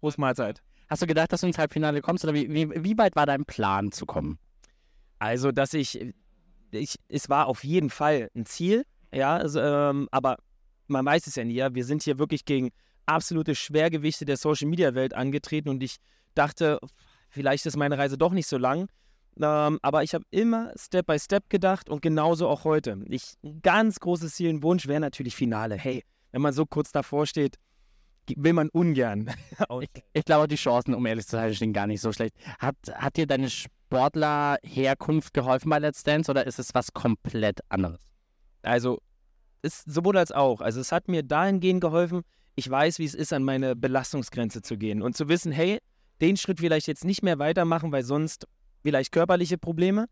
Prost 0.00 0.18
Mahlzeit. 0.18 0.62
Hast 0.88 1.00
du 1.00 1.06
gedacht, 1.06 1.32
dass 1.32 1.40
du 1.40 1.46
ins 1.46 1.58
Halbfinale 1.58 2.02
kommst? 2.02 2.24
Oder 2.24 2.34
wie, 2.34 2.52
wie, 2.52 2.84
wie 2.84 2.98
weit 2.98 3.16
war 3.16 3.24
dein 3.24 3.44
Plan 3.44 3.92
zu 3.92 4.04
kommen? 4.04 4.38
Also, 5.18 5.52
dass 5.52 5.72
ich, 5.72 6.12
ich, 6.72 6.96
es 7.08 7.28
war 7.28 7.46
auf 7.46 7.64
jeden 7.64 7.88
Fall 7.88 8.28
ein 8.34 8.44
Ziel, 8.44 8.84
ja, 9.14 9.36
also, 9.36 9.60
ähm, 9.60 10.08
aber 10.10 10.36
man 10.86 11.04
weiß 11.04 11.26
es 11.26 11.36
ja 11.36 11.44
nie, 11.44 11.54
ja, 11.54 11.74
wir 11.74 11.84
sind 11.84 12.02
hier 12.02 12.18
wirklich 12.18 12.44
gegen 12.44 12.70
absolute 13.06 13.54
Schwergewichte 13.54 14.24
der 14.24 14.36
Social-Media-Welt 14.36 15.14
angetreten 15.14 15.68
und 15.68 15.82
ich 15.82 15.96
dachte, 16.34 16.78
vielleicht 17.30 17.66
ist 17.66 17.76
meine 17.76 17.98
Reise 17.98 18.16
doch 18.16 18.32
nicht 18.32 18.46
so 18.46 18.58
lang, 18.58 18.88
ähm, 19.40 19.78
aber 19.82 20.02
ich 20.02 20.14
habe 20.14 20.24
immer 20.30 20.72
Step 20.76 21.06
by 21.06 21.18
Step 21.18 21.48
gedacht 21.48 21.88
und 21.88 22.02
genauso 22.02 22.48
auch 22.48 22.64
heute. 22.64 23.00
Ich, 23.08 23.34
ein 23.42 23.60
ganz 23.62 23.98
großes 23.98 24.34
Ziel, 24.34 24.50
ein 24.50 24.62
Wunsch 24.62 24.86
wäre 24.86 25.00
natürlich 25.00 25.34
Finale. 25.34 25.76
Hey, 25.76 26.04
wenn 26.32 26.42
man 26.42 26.52
so 26.52 26.66
kurz 26.66 26.92
davor 26.92 27.26
steht, 27.26 27.56
will 28.36 28.52
man 28.52 28.68
ungern. 28.70 29.30
Ich, 29.80 29.90
ich 30.12 30.24
glaube, 30.24 30.48
die 30.48 30.56
Chancen, 30.56 30.94
um 30.94 31.06
ehrlich 31.06 31.26
zu 31.26 31.36
sein, 31.36 31.54
stehen 31.54 31.72
gar 31.72 31.86
nicht 31.86 32.00
so 32.00 32.12
schlecht. 32.12 32.34
Hat, 32.58 32.76
hat 32.94 33.16
dir 33.16 33.26
deine 33.26 33.48
Sportlerherkunft 33.48 35.32
geholfen 35.32 35.70
bei 35.70 35.78
Let's 35.78 36.02
Dance 36.02 36.30
oder 36.30 36.46
ist 36.46 36.58
es 36.58 36.74
was 36.74 36.92
komplett 36.92 37.60
anderes? 37.68 38.00
Also, 38.62 39.00
ist 39.62 39.90
sowohl 39.90 40.18
als 40.18 40.32
auch. 40.32 40.60
Also, 40.60 40.80
es 40.80 40.92
hat 40.92 41.08
mir 41.08 41.22
dahingehend 41.22 41.80
geholfen, 41.80 42.22
ich 42.54 42.68
weiß, 42.68 42.98
wie 42.98 43.04
es 43.04 43.14
ist, 43.14 43.32
an 43.32 43.44
meine 43.44 43.74
Belastungsgrenze 43.74 44.62
zu 44.62 44.76
gehen 44.76 45.02
und 45.02 45.16
zu 45.16 45.28
wissen, 45.28 45.52
hey, 45.52 45.78
den 46.20 46.36
Schritt 46.36 46.60
vielleicht 46.60 46.86
jetzt 46.86 47.04
nicht 47.04 47.22
mehr 47.22 47.38
weitermachen, 47.38 47.92
weil 47.92 48.04
sonst 48.04 48.46
vielleicht 48.82 49.12
körperliche 49.12 49.58
Probleme. 49.58 50.06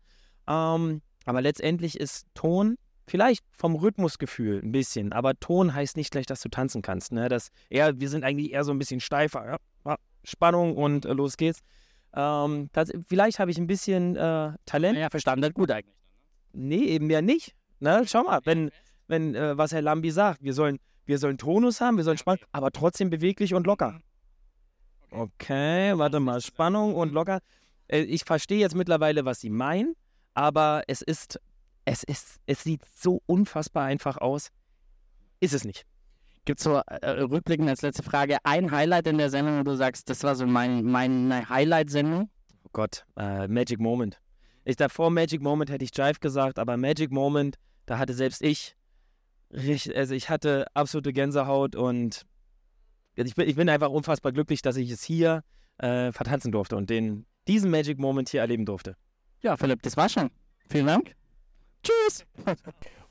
Ähm, 0.47 1.01
aber 1.25 1.41
letztendlich 1.41 1.99
ist 1.99 2.25
Ton 2.33 2.77
vielleicht 3.07 3.43
vom 3.57 3.75
Rhythmusgefühl 3.75 4.61
ein 4.63 4.71
bisschen, 4.71 5.13
aber 5.13 5.39
Ton 5.39 5.73
heißt 5.73 5.97
nicht 5.97 6.11
gleich, 6.11 6.25
dass 6.25 6.41
du 6.41 6.49
tanzen 6.49 6.81
kannst. 6.81 7.11
Ne? 7.11 7.29
Das 7.29 7.49
eher, 7.69 7.99
wir 7.99 8.09
sind 8.09 8.23
eigentlich 8.23 8.51
eher 8.51 8.63
so 8.63 8.71
ein 8.71 8.79
bisschen 8.79 8.99
steifer. 8.99 9.57
Ja? 9.85 9.95
Spannung 10.23 10.75
und 10.75 11.05
äh, 11.05 11.13
los 11.13 11.37
geht's. 11.37 11.59
Ähm, 12.13 12.69
das, 12.73 12.91
vielleicht 13.07 13.39
habe 13.39 13.51
ich 13.51 13.57
ein 13.57 13.67
bisschen 13.67 14.15
äh, 14.15 14.51
Talent. 14.65 14.97
Ja, 14.97 15.09
verstanden, 15.09 15.53
gut 15.53 15.71
eigentlich. 15.71 15.95
Nee, 16.53 16.83
eben 16.83 17.09
ja 17.09 17.21
nicht. 17.21 17.53
Ne? 17.79 18.03
Schau 18.05 18.23
mal, 18.23 18.39
wenn, 18.43 18.71
wenn 19.11 19.35
äh, 19.35 19.57
was 19.57 19.71
Herr 19.73 19.81
Lambi 19.83 20.09
sagt, 20.09 20.41
wir 20.41 20.53
sollen, 20.53 20.79
wir 21.05 21.19
sollen 21.19 21.37
Tonus 21.37 21.81
haben, 21.81 21.97
wir 21.97 22.03
sollen 22.03 22.17
Spannung, 22.17 22.43
aber 22.51 22.71
trotzdem 22.71 23.11
beweglich 23.11 23.53
und 23.53 23.67
locker. 23.67 23.99
Okay, 25.11 25.91
warte 25.97 26.19
mal, 26.19 26.41
Spannung 26.41 26.95
und 26.95 27.11
locker. 27.11 27.41
Äh, 27.87 27.99
ich 28.01 28.23
verstehe 28.23 28.59
jetzt 28.59 28.75
mittlerweile, 28.75 29.25
was 29.25 29.41
Sie 29.41 29.49
meinen, 29.49 29.95
aber 30.33 30.83
es 30.87 31.01
ist, 31.01 31.39
es 31.85 32.03
ist, 32.03 32.39
es 32.45 32.63
sieht 32.63 32.81
so 32.95 33.21
unfassbar 33.25 33.83
einfach 33.83 34.17
aus. 34.17 34.49
Ist 35.41 35.53
es 35.53 35.65
nicht. 35.65 35.85
Gibt 36.45 36.59
es 36.59 36.63
so 36.63 36.77
äh, 36.87 37.09
rückblickend 37.21 37.69
als 37.69 37.81
letzte 37.81 38.03
Frage 38.03 38.37
ein 38.43 38.71
Highlight 38.71 39.07
in 39.07 39.17
der 39.17 39.29
Sendung, 39.29 39.59
wo 39.59 39.63
du 39.63 39.75
sagst, 39.75 40.09
das 40.09 40.23
war 40.23 40.35
so 40.35 40.47
mein, 40.47 40.83
meine 40.85 41.47
Highlight-Sendung? 41.49 42.29
Oh 42.63 42.69
Gott, 42.71 43.05
äh, 43.17 43.47
Magic 43.47 43.79
Moment. 43.79 44.19
Ich 44.63 44.77
davor 44.77 45.11
Magic 45.11 45.41
Moment 45.41 45.69
hätte 45.69 45.83
ich 45.83 45.95
Jive 45.95 46.19
gesagt, 46.19 46.57
aber 46.57 46.77
Magic 46.77 47.11
Moment, 47.11 47.57
da 47.85 47.97
hatte 47.97 48.13
selbst 48.13 48.41
ich, 48.41 48.75
richtig, 49.53 49.95
also 49.95 50.13
ich 50.13 50.29
hatte 50.29 50.65
absolute 50.73 51.13
Gänsehaut 51.13 51.75
und 51.75 52.25
ich 53.15 53.35
bin, 53.35 53.47
ich 53.47 53.55
bin 53.55 53.69
einfach 53.69 53.89
unfassbar 53.89 54.31
glücklich, 54.31 54.61
dass 54.61 54.77
ich 54.77 54.89
es 54.89 55.03
hier 55.03 55.43
äh, 55.77 56.11
vertanzen 56.11 56.51
durfte 56.51 56.75
und 56.75 56.89
den, 56.89 57.25
diesen 57.47 57.71
Magic 57.71 57.99
Moment 57.99 58.29
hier 58.29 58.41
erleben 58.41 58.65
durfte. 58.65 58.95
Ja, 59.41 59.57
Philipp, 59.57 59.81
das 59.81 59.97
war 59.97 60.09
schon. 60.09 60.29
Vielen 60.69 60.87
Dank. 60.87 61.15
Tschüss. 61.83 62.25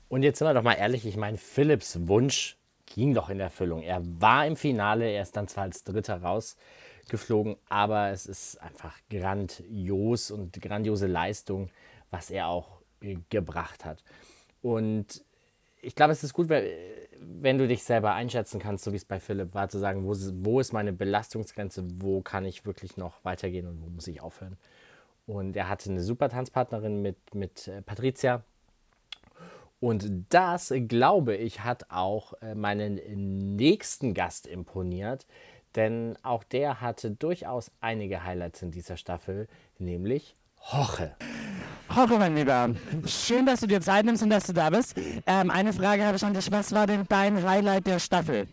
Und 0.07 0.23
jetzt 0.23 0.39
sind 0.39 0.47
wir 0.47 0.53
doch 0.53 0.63
mal 0.63 0.73
ehrlich, 0.73 1.05
ich 1.05 1.15
meine, 1.15 1.37
Philipps 1.37 2.07
Wunsch 2.07 2.57
ging 2.85 3.13
doch 3.13 3.29
in 3.29 3.39
Erfüllung. 3.39 3.81
Er 3.81 4.01
war 4.03 4.45
im 4.45 4.57
Finale, 4.57 5.09
er 5.09 5.21
ist 5.21 5.37
dann 5.37 5.47
zwar 5.47 5.63
als 5.63 5.85
Dritter 5.85 6.21
rausgeflogen, 6.21 7.55
aber 7.69 8.09
es 8.09 8.25
ist 8.25 8.61
einfach 8.61 8.97
grandios 9.09 10.31
und 10.31 10.61
grandiose 10.61 11.07
Leistung, 11.07 11.69
was 12.09 12.29
er 12.29 12.47
auch 12.47 12.81
äh, 13.01 13.17
gebracht 13.29 13.85
hat. 13.85 14.03
Und 14.61 15.23
ich 15.81 15.95
glaube, 15.95 16.11
es 16.13 16.23
ist 16.23 16.33
gut, 16.33 16.49
wenn, 16.49 16.65
wenn 17.19 17.57
du 17.57 17.67
dich 17.67 17.83
selber 17.83 18.13
einschätzen 18.13 18.59
kannst, 18.59 18.83
so 18.83 18.91
wie 18.91 18.97
es 18.97 19.05
bei 19.05 19.19
Philipp 19.19 19.53
war, 19.53 19.69
zu 19.69 19.79
sagen, 19.79 20.05
wo, 20.05 20.11
ist- 20.13 20.33
wo 20.35 20.59
ist 20.59 20.73
meine 20.73 20.93
Belastungsgrenze, 20.93 21.83
wo 22.01 22.21
kann 22.21 22.45
ich 22.45 22.65
wirklich 22.65 22.97
noch 22.97 23.23
weitergehen 23.23 23.67
und 23.67 23.81
wo 23.81 23.89
muss 23.89 24.07
ich 24.07 24.21
aufhören. 24.21 24.57
Und 25.27 25.55
er 25.55 25.69
hatte 25.69 25.89
eine 25.89 26.01
super 26.01 26.29
Tanzpartnerin 26.29 27.01
mit, 27.01 27.17
mit 27.35 27.67
äh, 27.67 27.81
Patricia. 27.81 28.43
Und 29.79 30.25
das, 30.29 30.73
glaube 30.87 31.35
ich, 31.35 31.63
hat 31.63 31.89
auch 31.89 32.33
äh, 32.41 32.53
meinen 32.53 33.55
nächsten 33.55 34.13
Gast 34.13 34.45
imponiert, 34.45 35.25
denn 35.75 36.17
auch 36.21 36.43
der 36.43 36.81
hatte 36.81 37.11
durchaus 37.11 37.71
einige 37.81 38.23
Highlights 38.23 38.61
in 38.61 38.71
dieser 38.71 38.97
Staffel, 38.97 39.47
nämlich 39.79 40.35
Hoche. 40.59 41.15
Hoffe, 41.95 42.17
mein 42.17 42.35
Lieber. 42.35 42.69
Schön, 43.05 43.45
dass 43.45 43.59
du 43.59 43.67
dir 43.67 43.81
Zeit 43.81 44.05
nimmst 44.05 44.23
und 44.23 44.29
dass 44.29 44.45
du 44.45 44.53
da 44.53 44.69
bist. 44.69 44.95
Ähm, 45.25 45.49
eine 45.51 45.73
Frage 45.73 46.05
habe 46.05 46.15
ich 46.15 46.23
an 46.23 46.33
dich. 46.33 46.49
Was 46.51 46.71
war 46.71 46.87
denn 46.87 47.03
dein 47.09 47.43
Highlight 47.43 47.85
der 47.85 47.99
Staffel? 47.99 48.47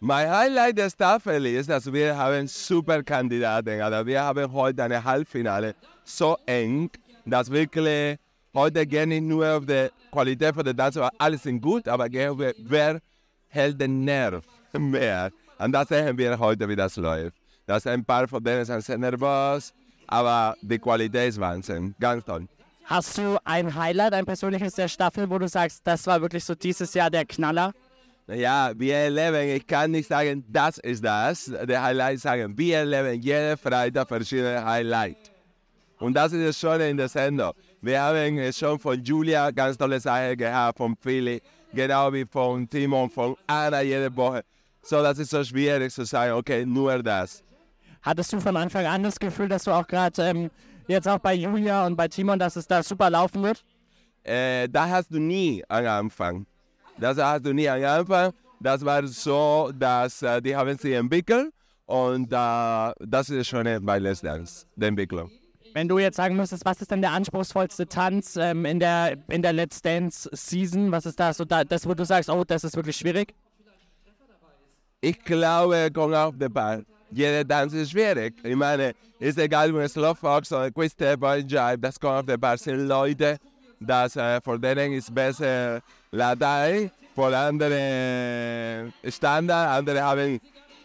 Mein 0.00 0.30
Highlight 0.30 0.76
der 0.76 0.90
Staffel 0.90 1.46
ist, 1.46 1.70
dass 1.70 1.90
wir 1.90 2.14
haben 2.16 2.46
super 2.46 3.02
Kandidaten. 3.02 3.80
Also 3.80 4.06
wir 4.06 4.22
haben 4.22 4.52
heute 4.52 4.82
eine 4.82 5.02
Halbfinale 5.02 5.74
so 6.04 6.36
eng, 6.44 6.90
dass 7.24 7.50
wirklich 7.50 8.18
heute 8.52 8.86
gehe 8.86 9.06
nicht 9.06 9.22
nur 9.22 9.56
auf 9.56 9.64
die 9.64 9.88
Qualität 10.12 10.54
von 10.54 10.64
der 10.64 10.76
Tanz, 10.76 10.98
aber 10.98 11.10
alles 11.16 11.44
sind 11.44 11.62
gut, 11.62 11.88
aber 11.88 12.08
wer 12.10 13.00
hält 13.48 13.80
den 13.80 14.04
Nerv 14.04 14.44
mehr. 14.78 15.30
Und 15.58 15.72
das 15.72 15.88
sehen 15.88 16.18
wir 16.18 16.38
heute, 16.38 16.68
wie 16.68 16.76
das 16.76 16.96
läuft. 16.96 17.36
Das 17.66 17.86
ein 17.86 18.04
paar 18.04 18.28
von 18.28 18.44
denen 18.44 18.66
sind 18.66 18.84
sehr 18.84 18.98
nervös, 18.98 19.72
aber 20.06 20.56
die 20.60 20.78
Qualität 20.78 21.30
ist 21.30 21.40
Wahnsinn. 21.40 21.94
Ganz 21.98 22.24
toll. 22.24 22.46
Hast 22.84 23.16
du 23.16 23.38
ein 23.44 23.74
Highlight, 23.74 24.12
ein 24.12 24.26
persönliches 24.26 24.74
der 24.74 24.88
Staffel, 24.88 25.28
wo 25.30 25.38
du 25.38 25.48
sagst, 25.48 25.80
das 25.84 26.06
war 26.06 26.20
wirklich 26.20 26.44
so 26.44 26.54
dieses 26.54 26.92
Jahr 26.92 27.10
der 27.10 27.24
Knaller? 27.24 27.72
Ja, 28.26 28.72
wir 28.74 28.94
erleben, 28.94 29.56
ich 29.56 29.66
kann 29.66 29.90
nicht 29.90 30.08
sagen, 30.08 30.44
das 30.48 30.78
ist 30.78 31.04
das, 31.04 31.52
der 31.64 31.82
Highlight 31.82 32.20
sagen. 32.20 32.56
Wir 32.56 32.78
erleben 32.78 33.20
jeden 33.20 33.56
Freitag 33.58 34.08
verschiedene 34.08 34.64
Highlights. 34.64 35.30
Und 35.98 36.14
das 36.14 36.32
ist 36.32 36.46
das 36.46 36.58
Schöne 36.58 36.88
in 36.88 36.96
der 36.96 37.08
Sendung. 37.08 37.52
Wir 37.82 38.00
haben 38.02 38.52
schon 38.52 38.78
von 38.78 39.02
Julia 39.02 39.50
ganz 39.50 39.76
tolle 39.76 40.00
Sachen 40.00 40.36
gehabt, 40.38 40.78
von 40.78 40.96
Philly, 40.96 41.40
genau 41.72 42.10
wie 42.12 42.24
von 42.24 42.68
Timon, 42.68 43.10
von 43.10 43.36
Anna 43.46 43.82
jede 43.82 44.14
Woche. 44.16 44.42
So, 44.82 45.02
das 45.02 45.18
ist 45.18 45.30
so 45.30 45.44
schwierig 45.44 45.92
zu 45.92 46.04
sagen, 46.04 46.32
okay, 46.32 46.64
nur 46.64 47.02
das. 47.02 47.43
Hattest 48.04 48.34
du 48.34 48.40
von 48.40 48.54
Anfang 48.54 48.84
an 48.84 49.02
das 49.02 49.18
Gefühl, 49.18 49.48
dass 49.48 49.64
du 49.64 49.70
auch 49.70 49.86
gerade 49.86 50.22
ähm, 50.22 50.50
jetzt 50.86 51.08
auch 51.08 51.18
bei 51.18 51.32
Julia 51.32 51.86
und 51.86 51.96
bei 51.96 52.06
Timon, 52.06 52.38
dass 52.38 52.54
es 52.54 52.66
da 52.66 52.82
super 52.82 53.08
laufen 53.08 53.42
wird? 53.42 53.64
Äh, 54.22 54.68
das 54.68 54.90
hast 54.90 55.10
du 55.10 55.18
nie 55.18 55.64
am 55.68 55.86
Anfang. 55.86 56.44
Das 56.98 57.16
hast 57.16 57.46
du 57.46 57.54
nie 57.54 57.66
am 57.66 57.82
Anfang. 57.82 58.32
Das 58.60 58.84
war 58.84 59.06
so, 59.06 59.72
dass 59.74 60.20
äh, 60.20 60.42
die 60.42 60.54
haben 60.54 60.76
sich 60.76 60.92
entwickelt 60.92 61.50
Und 61.86 62.30
äh, 62.30 62.92
das 63.00 63.30
ist 63.30 63.48
Schöne 63.48 63.80
bei 63.80 63.98
Let's 63.98 64.20
Dance, 64.20 64.66
die 64.76 64.84
Entwicklung. 64.84 65.30
Wenn 65.72 65.88
du 65.88 65.98
jetzt 65.98 66.16
sagen 66.16 66.36
müsstest, 66.36 66.64
was 66.66 66.82
ist 66.82 66.90
denn 66.90 67.00
der 67.00 67.12
anspruchsvollste 67.12 67.86
Tanz 67.86 68.36
ähm, 68.36 68.66
in, 68.66 68.80
der, 68.80 69.16
in 69.28 69.40
der 69.40 69.54
Let's 69.54 69.80
Dance 69.80 70.28
Season? 70.32 70.92
Was 70.92 71.06
ist 71.06 71.18
da 71.18 71.32
so 71.32 71.46
da, 71.46 71.64
das, 71.64 71.88
wo 71.88 71.94
du 71.94 72.04
sagst, 72.04 72.28
oh, 72.28 72.44
das 72.44 72.64
ist 72.64 72.76
wirklich 72.76 72.96
schwierig? 72.96 73.34
Ich 75.00 75.22
glaube, 75.24 75.90
kommt 75.92 76.14
auf 76.14 76.36
den 76.36 76.52
Ball. 76.52 76.84
Jeder 77.14 77.46
Tanz 77.46 77.72
ist 77.74 77.92
schwierig. 77.92 78.34
Ich 78.42 78.56
meine, 78.56 78.92
ist 79.20 79.38
egal, 79.38 79.72
ob 79.72 79.80
es 79.80 79.92
Slowfox 79.92 80.50
oder 80.50 80.68
Quick-Step 80.72 81.22
oder 81.22 81.36
Jive, 81.36 81.78
das 81.78 81.98
kommt 82.00 82.28
auf 82.28 82.38
Ball. 82.40 82.58
sind 82.58 82.88
Leute, 82.88 83.38
das 83.78 84.16
äh, 84.16 84.40
für 84.40 84.58
denen 84.58 84.94
ist 84.94 85.14
besser 85.14 85.80
Latei, 86.10 86.90
für 87.14 87.36
andere 87.36 88.92
Standard, 89.08 89.78
andere 89.78 90.02
haben 90.02 90.40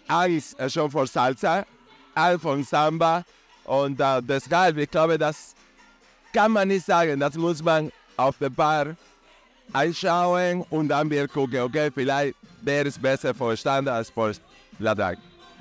Angst 0.07 0.55
schon 0.71 0.91
vor 0.91 1.07
Salsa, 1.07 1.65
Angst 2.13 2.43
vor 2.43 2.63
Samba. 2.63 3.23
Und 3.63 3.99
äh, 3.99 4.21
deshalb, 4.21 4.77
ich 4.77 4.91
glaube, 4.91 5.17
das 5.17 5.55
kann 6.31 6.51
man 6.51 6.67
nicht 6.67 6.85
sagen. 6.85 7.19
Das 7.19 7.35
muss 7.35 7.63
man 7.63 7.91
auf 8.17 8.37
der 8.37 8.51
Bar 8.51 8.95
einschauen 9.73 10.63
und 10.69 10.89
dann 10.89 11.09
wir 11.09 11.27
gucken, 11.27 11.61
okay, 11.61 11.89
vielleicht 11.91 12.35
der 12.61 12.85
ist 12.85 13.01
besser 13.01 13.33
für 13.33 13.57
Standard 13.57 13.95
als 13.95 14.09
für 14.11 14.33
Latei. 14.77 15.17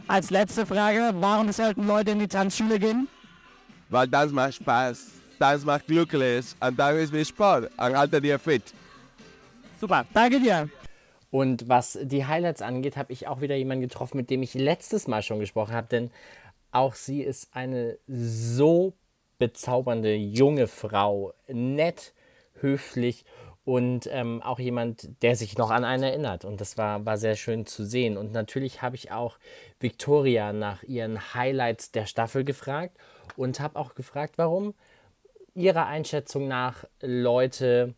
Als 0.08 0.30
letzte 0.30 0.64
Frage, 0.64 1.10
warum 1.16 1.52
sollten 1.52 1.86
Leute 1.86 2.12
in 2.12 2.18
die 2.18 2.28
Tanzschule 2.28 2.78
gehen? 2.78 3.08
Weil 3.90 4.08
das 4.08 4.32
macht 4.32 4.54
Spaß, 4.54 5.06
das 5.38 5.66
macht 5.66 5.86
glücklich 5.86 6.46
und 6.60 6.78
das 6.78 6.96
ist 6.96 7.12
wie 7.12 7.26
Sport 7.26 7.70
und 7.76 7.96
haltet 7.96 8.24
dir 8.24 8.38
fit. 8.38 8.62
Super, 9.78 10.06
danke 10.14 10.40
dir. 10.40 10.70
Und 11.30 11.68
was 11.68 11.98
die 12.00 12.24
Highlights 12.24 12.62
angeht, 12.62 12.96
habe 12.96 13.12
ich 13.12 13.28
auch 13.28 13.42
wieder 13.42 13.54
jemanden 13.54 13.82
getroffen, 13.82 14.16
mit 14.16 14.30
dem 14.30 14.42
ich 14.42 14.54
letztes 14.54 15.08
Mal 15.08 15.22
schon 15.22 15.40
gesprochen 15.40 15.74
habe, 15.74 15.88
denn 15.88 16.10
auch 16.70 16.94
sie 16.94 17.20
ist 17.20 17.54
eine 17.54 17.98
so 18.06 18.94
bezaubernde 19.38 20.14
junge 20.14 20.68
Frau, 20.68 21.34
nett, 21.48 22.14
höflich 22.54 23.26
und 23.68 24.08
ähm, 24.10 24.40
auch 24.40 24.58
jemand, 24.58 25.10
der 25.20 25.36
sich 25.36 25.58
noch 25.58 25.70
an 25.70 25.84
einen 25.84 26.02
erinnert. 26.02 26.46
Und 26.46 26.62
das 26.62 26.78
war, 26.78 27.04
war 27.04 27.18
sehr 27.18 27.36
schön 27.36 27.66
zu 27.66 27.84
sehen. 27.84 28.16
Und 28.16 28.32
natürlich 28.32 28.80
habe 28.80 28.96
ich 28.96 29.12
auch 29.12 29.38
Victoria 29.78 30.54
nach 30.54 30.84
ihren 30.84 31.34
Highlights 31.34 31.92
der 31.92 32.06
Staffel 32.06 32.44
gefragt 32.44 32.96
und 33.36 33.60
habe 33.60 33.78
auch 33.78 33.94
gefragt, 33.94 34.38
warum 34.38 34.72
ihrer 35.54 35.84
Einschätzung 35.84 36.48
nach 36.48 36.86
Leute 37.02 37.92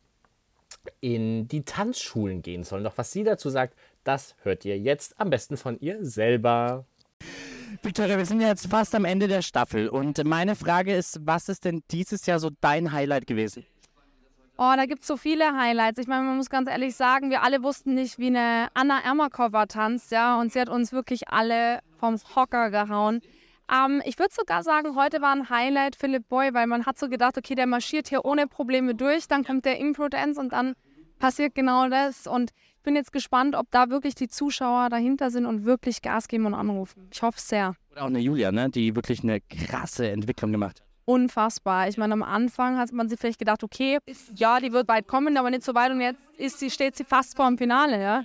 in 1.00 1.46
die 1.46 1.62
Tanzschulen 1.62 2.42
gehen 2.42 2.64
sollen. 2.64 2.82
Doch 2.82 2.98
was 2.98 3.12
sie 3.12 3.22
dazu 3.22 3.48
sagt, 3.48 3.76
das 4.02 4.34
hört 4.42 4.64
ihr 4.64 4.76
jetzt 4.76 5.20
am 5.20 5.30
besten 5.30 5.56
von 5.56 5.78
ihr 5.78 6.04
selber. 6.04 6.84
Victoria, 7.80 8.18
wir 8.18 8.26
sind 8.26 8.40
jetzt 8.40 8.66
fast 8.66 8.92
am 8.96 9.04
Ende 9.04 9.28
der 9.28 9.42
Staffel 9.42 9.88
und 9.88 10.24
meine 10.24 10.56
Frage 10.56 10.92
ist, 10.96 11.20
was 11.24 11.48
ist 11.48 11.64
denn 11.64 11.84
dieses 11.92 12.26
Jahr 12.26 12.40
so 12.40 12.50
dein 12.60 12.90
Highlight 12.90 13.28
gewesen? 13.28 13.64
Oh, 14.62 14.74
da 14.76 14.84
gibt 14.84 15.00
es 15.00 15.06
so 15.06 15.16
viele 15.16 15.56
Highlights. 15.56 15.98
Ich 15.98 16.06
meine, 16.06 16.22
man 16.22 16.36
muss 16.36 16.50
ganz 16.50 16.68
ehrlich 16.68 16.94
sagen, 16.94 17.30
wir 17.30 17.42
alle 17.42 17.62
wussten 17.62 17.94
nicht, 17.94 18.18
wie 18.18 18.26
eine 18.26 18.68
Anna 18.74 19.00
Ermakova 19.02 19.64
tanzt, 19.64 20.12
ja, 20.12 20.38
und 20.38 20.52
sie 20.52 20.60
hat 20.60 20.68
uns 20.68 20.92
wirklich 20.92 21.30
alle 21.30 21.78
vom 21.98 22.16
Hocker 22.36 22.70
gehauen. 22.70 23.22
Ähm, 23.72 24.02
ich 24.04 24.18
würde 24.18 24.34
sogar 24.34 24.62
sagen, 24.62 24.96
heute 24.96 25.22
war 25.22 25.34
ein 25.34 25.48
Highlight 25.48 25.96
Philipp 25.96 26.28
Boy, 26.28 26.52
weil 26.52 26.66
man 26.66 26.84
hat 26.84 26.98
so 26.98 27.08
gedacht, 27.08 27.38
okay, 27.38 27.54
der 27.54 27.66
marschiert 27.66 28.08
hier 28.08 28.26
ohne 28.26 28.46
Probleme 28.46 28.94
durch, 28.94 29.28
dann 29.28 29.44
kommt 29.44 29.64
der 29.64 29.78
Impro-Dance 29.78 30.38
und 30.38 30.52
dann 30.52 30.74
passiert 31.18 31.54
genau 31.54 31.88
das. 31.88 32.26
Und 32.26 32.50
ich 32.76 32.82
bin 32.82 32.96
jetzt 32.96 33.12
gespannt, 33.14 33.56
ob 33.56 33.70
da 33.70 33.88
wirklich 33.88 34.14
die 34.14 34.28
Zuschauer 34.28 34.90
dahinter 34.90 35.30
sind 35.30 35.46
und 35.46 35.64
wirklich 35.64 36.02
Gas 36.02 36.28
geben 36.28 36.44
und 36.44 36.52
anrufen. 36.52 37.08
Ich 37.10 37.22
hoffe 37.22 37.40
sehr. 37.40 37.76
Oder 37.92 38.02
auch 38.02 38.08
eine 38.08 38.18
Julia, 38.18 38.52
ne, 38.52 38.68
die 38.68 38.94
wirklich 38.94 39.22
eine 39.22 39.40
krasse 39.40 40.10
Entwicklung 40.10 40.52
gemacht 40.52 40.82
hat 40.82 40.89
unfassbar. 41.10 41.88
Ich 41.88 41.98
meine, 41.98 42.12
am 42.12 42.22
Anfang 42.22 42.78
hat 42.78 42.92
man 42.92 43.08
sich 43.08 43.18
vielleicht 43.18 43.40
gedacht, 43.40 43.64
okay, 43.64 43.98
ja, 44.36 44.60
die 44.60 44.72
wird 44.72 44.86
weit 44.86 45.08
kommen, 45.08 45.36
aber 45.36 45.50
nicht 45.50 45.64
so 45.64 45.74
weit 45.74 45.90
und 45.90 46.00
jetzt 46.00 46.22
ist 46.38 46.60
sie, 46.60 46.70
steht 46.70 46.96
sie 46.96 47.04
fast 47.04 47.36
vor 47.36 47.48
dem 47.48 47.58
Finale, 47.58 48.00
ja. 48.00 48.24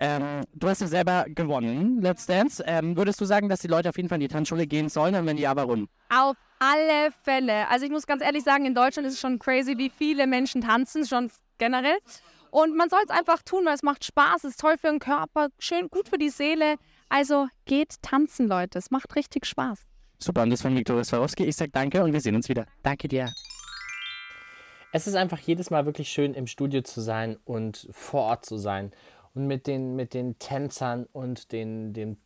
Ähm, 0.00 0.42
du 0.54 0.68
hast 0.68 0.80
ja 0.80 0.88
selber 0.88 1.26
gewonnen, 1.28 2.00
Let's 2.00 2.26
Dance. 2.26 2.62
Ähm, 2.66 2.96
würdest 2.96 3.20
du 3.20 3.24
sagen, 3.24 3.48
dass 3.48 3.60
die 3.60 3.68
Leute 3.68 3.88
auf 3.88 3.96
jeden 3.96 4.08
Fall 4.08 4.16
in 4.16 4.22
die 4.22 4.28
Tanzschule 4.28 4.66
gehen 4.66 4.88
sollen 4.88 5.14
und 5.14 5.26
wenn 5.26 5.38
ja, 5.38 5.54
warum? 5.54 5.88
Auf 6.08 6.36
alle 6.58 7.12
Fälle. 7.22 7.68
Also 7.68 7.84
ich 7.84 7.92
muss 7.92 8.06
ganz 8.06 8.22
ehrlich 8.22 8.42
sagen, 8.42 8.64
in 8.66 8.74
Deutschland 8.74 9.06
ist 9.06 9.14
es 9.14 9.20
schon 9.20 9.38
crazy, 9.38 9.78
wie 9.78 9.90
viele 9.90 10.26
Menschen 10.26 10.62
tanzen, 10.62 11.06
schon 11.06 11.30
generell. 11.58 11.98
Und 12.50 12.76
man 12.76 12.90
soll 12.90 13.00
es 13.04 13.10
einfach 13.10 13.42
tun, 13.42 13.64
weil 13.66 13.74
es 13.74 13.82
macht 13.82 14.04
Spaß, 14.04 14.44
es 14.44 14.50
ist 14.52 14.60
toll 14.60 14.76
für 14.80 14.88
den 14.88 14.98
Körper, 14.98 15.48
schön 15.58 15.88
gut 15.90 16.08
für 16.08 16.18
die 16.18 16.30
Seele. 16.30 16.76
Also 17.08 17.46
geht 17.66 18.02
tanzen, 18.02 18.48
Leute. 18.48 18.78
Es 18.78 18.90
macht 18.90 19.14
richtig 19.14 19.46
Spaß. 19.46 19.87
Super, 20.18 20.42
und 20.42 20.50
das 20.50 20.62
von 20.62 20.76
Viktoria 20.76 21.04
Swarovski. 21.04 21.44
Ich 21.44 21.56
sage 21.56 21.70
danke 21.70 22.02
und 22.02 22.12
wir 22.12 22.20
sehen 22.20 22.34
uns 22.34 22.48
wieder. 22.48 22.66
Danke 22.82 23.06
dir. 23.08 23.32
Es 24.92 25.06
ist 25.06 25.14
einfach 25.14 25.38
jedes 25.38 25.70
Mal 25.70 25.86
wirklich 25.86 26.08
schön, 26.08 26.34
im 26.34 26.46
Studio 26.46 26.82
zu 26.82 27.00
sein 27.00 27.36
und 27.44 27.88
vor 27.90 28.22
Ort 28.22 28.46
zu 28.46 28.56
sein 28.56 28.92
und 29.34 29.46
mit 29.46 29.66
den, 29.66 29.96
mit 29.96 30.14
den 30.14 30.38
Tänzern 30.38 31.06
und 31.12 31.52
den, 31.52 31.92
den 31.92 32.16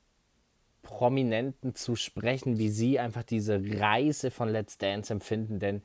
Prominenten 0.83 1.75
zu 1.75 1.97
sprechen, 1.97 2.59
wie 2.59 2.69
sie 2.69 2.99
einfach 2.99 3.25
diese 3.25 3.61
Reise 3.79 4.31
von 4.31 4.49
Let's 4.49 4.79
Dance 4.79 5.13
empfinden. 5.13 5.59
Denn 5.59 5.83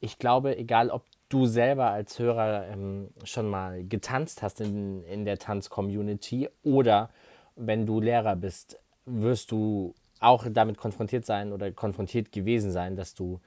ich 0.00 0.18
glaube, 0.18 0.56
egal 0.56 0.90
ob 0.90 1.04
du 1.28 1.46
selber 1.46 1.90
als 1.90 2.18
Hörer 2.18 2.68
ähm, 2.68 3.08
schon 3.24 3.48
mal 3.48 3.84
getanzt 3.84 4.42
hast 4.42 4.60
in, 4.60 5.02
in 5.04 5.24
der 5.24 5.38
Tanz-Community 5.38 6.48
oder 6.62 7.10
wenn 7.56 7.86
du 7.86 8.00
Lehrer 8.00 8.36
bist, 8.36 8.78
wirst 9.06 9.50
du 9.50 9.94
auch 10.22 10.46
damit 10.50 10.78
konfrontiert 10.78 11.26
sein 11.26 11.52
oder 11.52 11.70
konfrontiert 11.72 12.32
gewesen 12.32 12.70
sein, 12.70 12.96
dass 12.96 13.14
du 13.14 13.40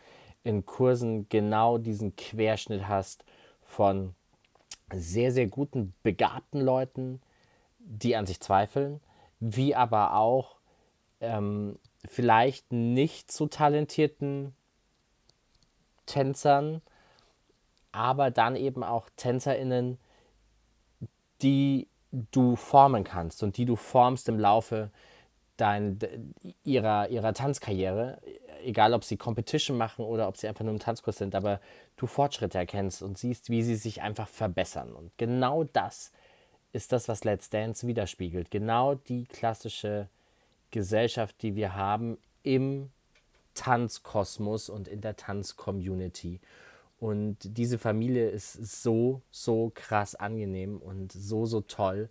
in 0.43 0.65
Kursen 0.65 1.27
genau 1.29 1.77
diesen 1.77 2.15
Querschnitt 2.15 2.87
hast 2.87 3.25
von 3.63 4.13
sehr, 4.93 5.31
sehr 5.31 5.47
guten, 5.47 5.93
begabten 6.03 6.61
Leuten, 6.61 7.21
die 7.79 8.15
an 8.15 8.25
sich 8.25 8.39
zweifeln, 8.39 8.99
wie 9.39 9.75
aber 9.75 10.15
auch 10.15 10.57
ähm, 11.19 11.79
vielleicht 12.07 12.71
nicht 12.71 13.31
so 13.31 13.47
talentierten 13.47 14.55
Tänzern, 16.05 16.81
aber 17.91 18.29
dann 18.29 18.55
eben 18.55 18.83
auch 18.83 19.09
TänzerInnen, 19.17 19.97
die 21.41 21.87
du 22.11 22.55
formen 22.55 23.03
kannst 23.03 23.43
und 23.43 23.57
die 23.57 23.65
du 23.65 23.75
formst 23.75 24.29
im 24.29 24.39
Laufe 24.39 24.91
dein, 25.57 25.99
ihrer, 26.63 27.09
ihrer 27.09 27.33
Tanzkarriere, 27.33 28.19
egal 28.63 28.93
ob 28.93 29.03
sie 29.03 29.17
Competition 29.17 29.77
machen 29.77 30.05
oder 30.05 30.27
ob 30.27 30.37
sie 30.37 30.47
einfach 30.47 30.63
nur 30.63 30.73
im 30.73 30.79
Tanzkurs 30.79 31.17
sind, 31.17 31.35
aber 31.35 31.59
du 31.97 32.07
Fortschritte 32.07 32.57
erkennst 32.57 33.01
und 33.01 33.17
siehst, 33.17 33.49
wie 33.49 33.63
sie 33.63 33.75
sich 33.75 34.01
einfach 34.01 34.27
verbessern. 34.27 34.93
Und 34.93 35.11
genau 35.17 35.63
das 35.63 36.11
ist 36.73 36.91
das, 36.91 37.07
was 37.07 37.23
Let's 37.23 37.49
Dance 37.49 37.87
widerspiegelt. 37.87 38.51
Genau 38.51 38.95
die 38.95 39.25
klassische 39.25 40.09
Gesellschaft, 40.71 41.41
die 41.41 41.55
wir 41.55 41.75
haben 41.75 42.17
im 42.43 42.91
Tanzkosmos 43.53 44.69
und 44.69 44.87
in 44.87 45.01
der 45.01 45.15
Tanzcommunity. 45.15 46.41
Und 46.99 47.37
diese 47.41 47.77
Familie 47.77 48.29
ist 48.29 48.53
so, 48.53 49.21
so 49.31 49.71
krass 49.73 50.15
angenehm 50.15 50.77
und 50.77 51.11
so, 51.11 51.45
so 51.45 51.61
toll 51.61 52.09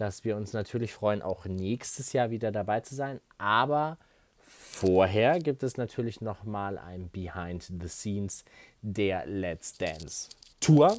dass 0.00 0.24
wir 0.24 0.36
uns 0.36 0.52
natürlich 0.52 0.92
freuen, 0.92 1.22
auch 1.22 1.44
nächstes 1.44 2.12
Jahr 2.12 2.30
wieder 2.30 2.52
dabei 2.52 2.80
zu 2.80 2.94
sein. 2.94 3.20
Aber 3.36 3.98
vorher 4.38 5.40
gibt 5.40 5.62
es 5.62 5.76
natürlich 5.76 6.20
noch 6.20 6.44
mal 6.44 6.78
ein 6.78 7.10
Behind 7.10 7.62
the 7.64 7.88
Scenes 7.88 8.44
der 8.80 9.26
Let's 9.26 9.76
Dance 9.76 10.30
Tour, 10.60 10.96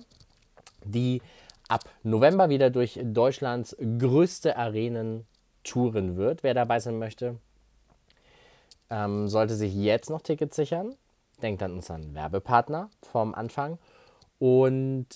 die 0.83 1.21
ab 1.67 1.89
November 2.03 2.49
wieder 2.49 2.69
durch 2.69 2.99
Deutschlands 3.01 3.75
größte 3.79 4.57
Arenen 4.57 5.25
touren 5.63 6.17
wird. 6.17 6.43
Wer 6.43 6.53
dabei 6.53 6.79
sein 6.79 6.99
möchte, 6.99 7.37
ähm, 8.89 9.27
sollte 9.29 9.55
sich 9.55 9.73
jetzt 9.73 10.09
noch 10.09 10.21
Tickets 10.21 10.55
sichern. 10.55 10.95
Denkt 11.41 11.63
an 11.63 11.73
unseren 11.73 12.13
Werbepartner 12.15 12.89
vom 13.01 13.33
Anfang. 13.33 13.77
Und 14.39 15.07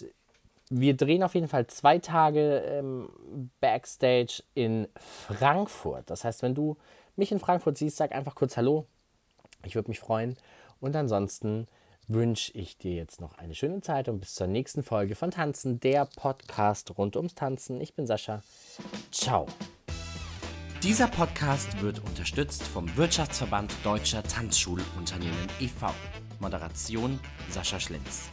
wir 0.69 0.95
drehen 0.95 1.23
auf 1.23 1.35
jeden 1.35 1.47
Fall 1.47 1.67
zwei 1.67 1.99
Tage 1.99 2.59
ähm, 2.65 3.09
Backstage 3.59 4.43
in 4.53 4.87
Frankfurt. 4.97 6.09
Das 6.09 6.23
heißt, 6.23 6.41
wenn 6.43 6.55
du 6.55 6.77
mich 7.15 7.31
in 7.31 7.39
Frankfurt 7.39 7.77
siehst, 7.77 7.97
sag 7.97 8.13
einfach 8.13 8.35
kurz 8.35 8.57
Hallo. 8.57 8.87
Ich 9.65 9.75
würde 9.75 9.89
mich 9.89 9.99
freuen. 9.99 10.35
Und 10.79 10.95
ansonsten 10.95 11.67
wünsche 12.07 12.51
ich 12.53 12.77
dir 12.77 12.95
jetzt 12.95 13.21
noch 13.21 13.37
eine 13.37 13.55
schöne 13.55 13.81
Zeit 13.81 14.09
und 14.09 14.19
bis 14.19 14.35
zur 14.35 14.47
nächsten 14.47 14.83
Folge 14.83 15.15
von 15.15 15.31
Tanzen, 15.31 15.79
der 15.79 16.05
Podcast 16.05 16.97
rund 16.97 17.15
ums 17.15 17.35
Tanzen. 17.35 17.79
Ich 17.79 17.93
bin 17.93 18.05
Sascha. 18.05 18.41
Ciao. 19.11 19.47
Dieser 20.81 21.07
Podcast 21.07 21.81
wird 21.81 22.03
unterstützt 22.03 22.63
vom 22.63 22.93
Wirtschaftsverband 22.97 23.73
Deutscher 23.85 24.21
Tanzschulunternehmen 24.21 25.47
e.V. 25.61 25.93
Moderation 26.41 27.21
Sascha 27.49 27.79
Schlenz. 27.79 28.29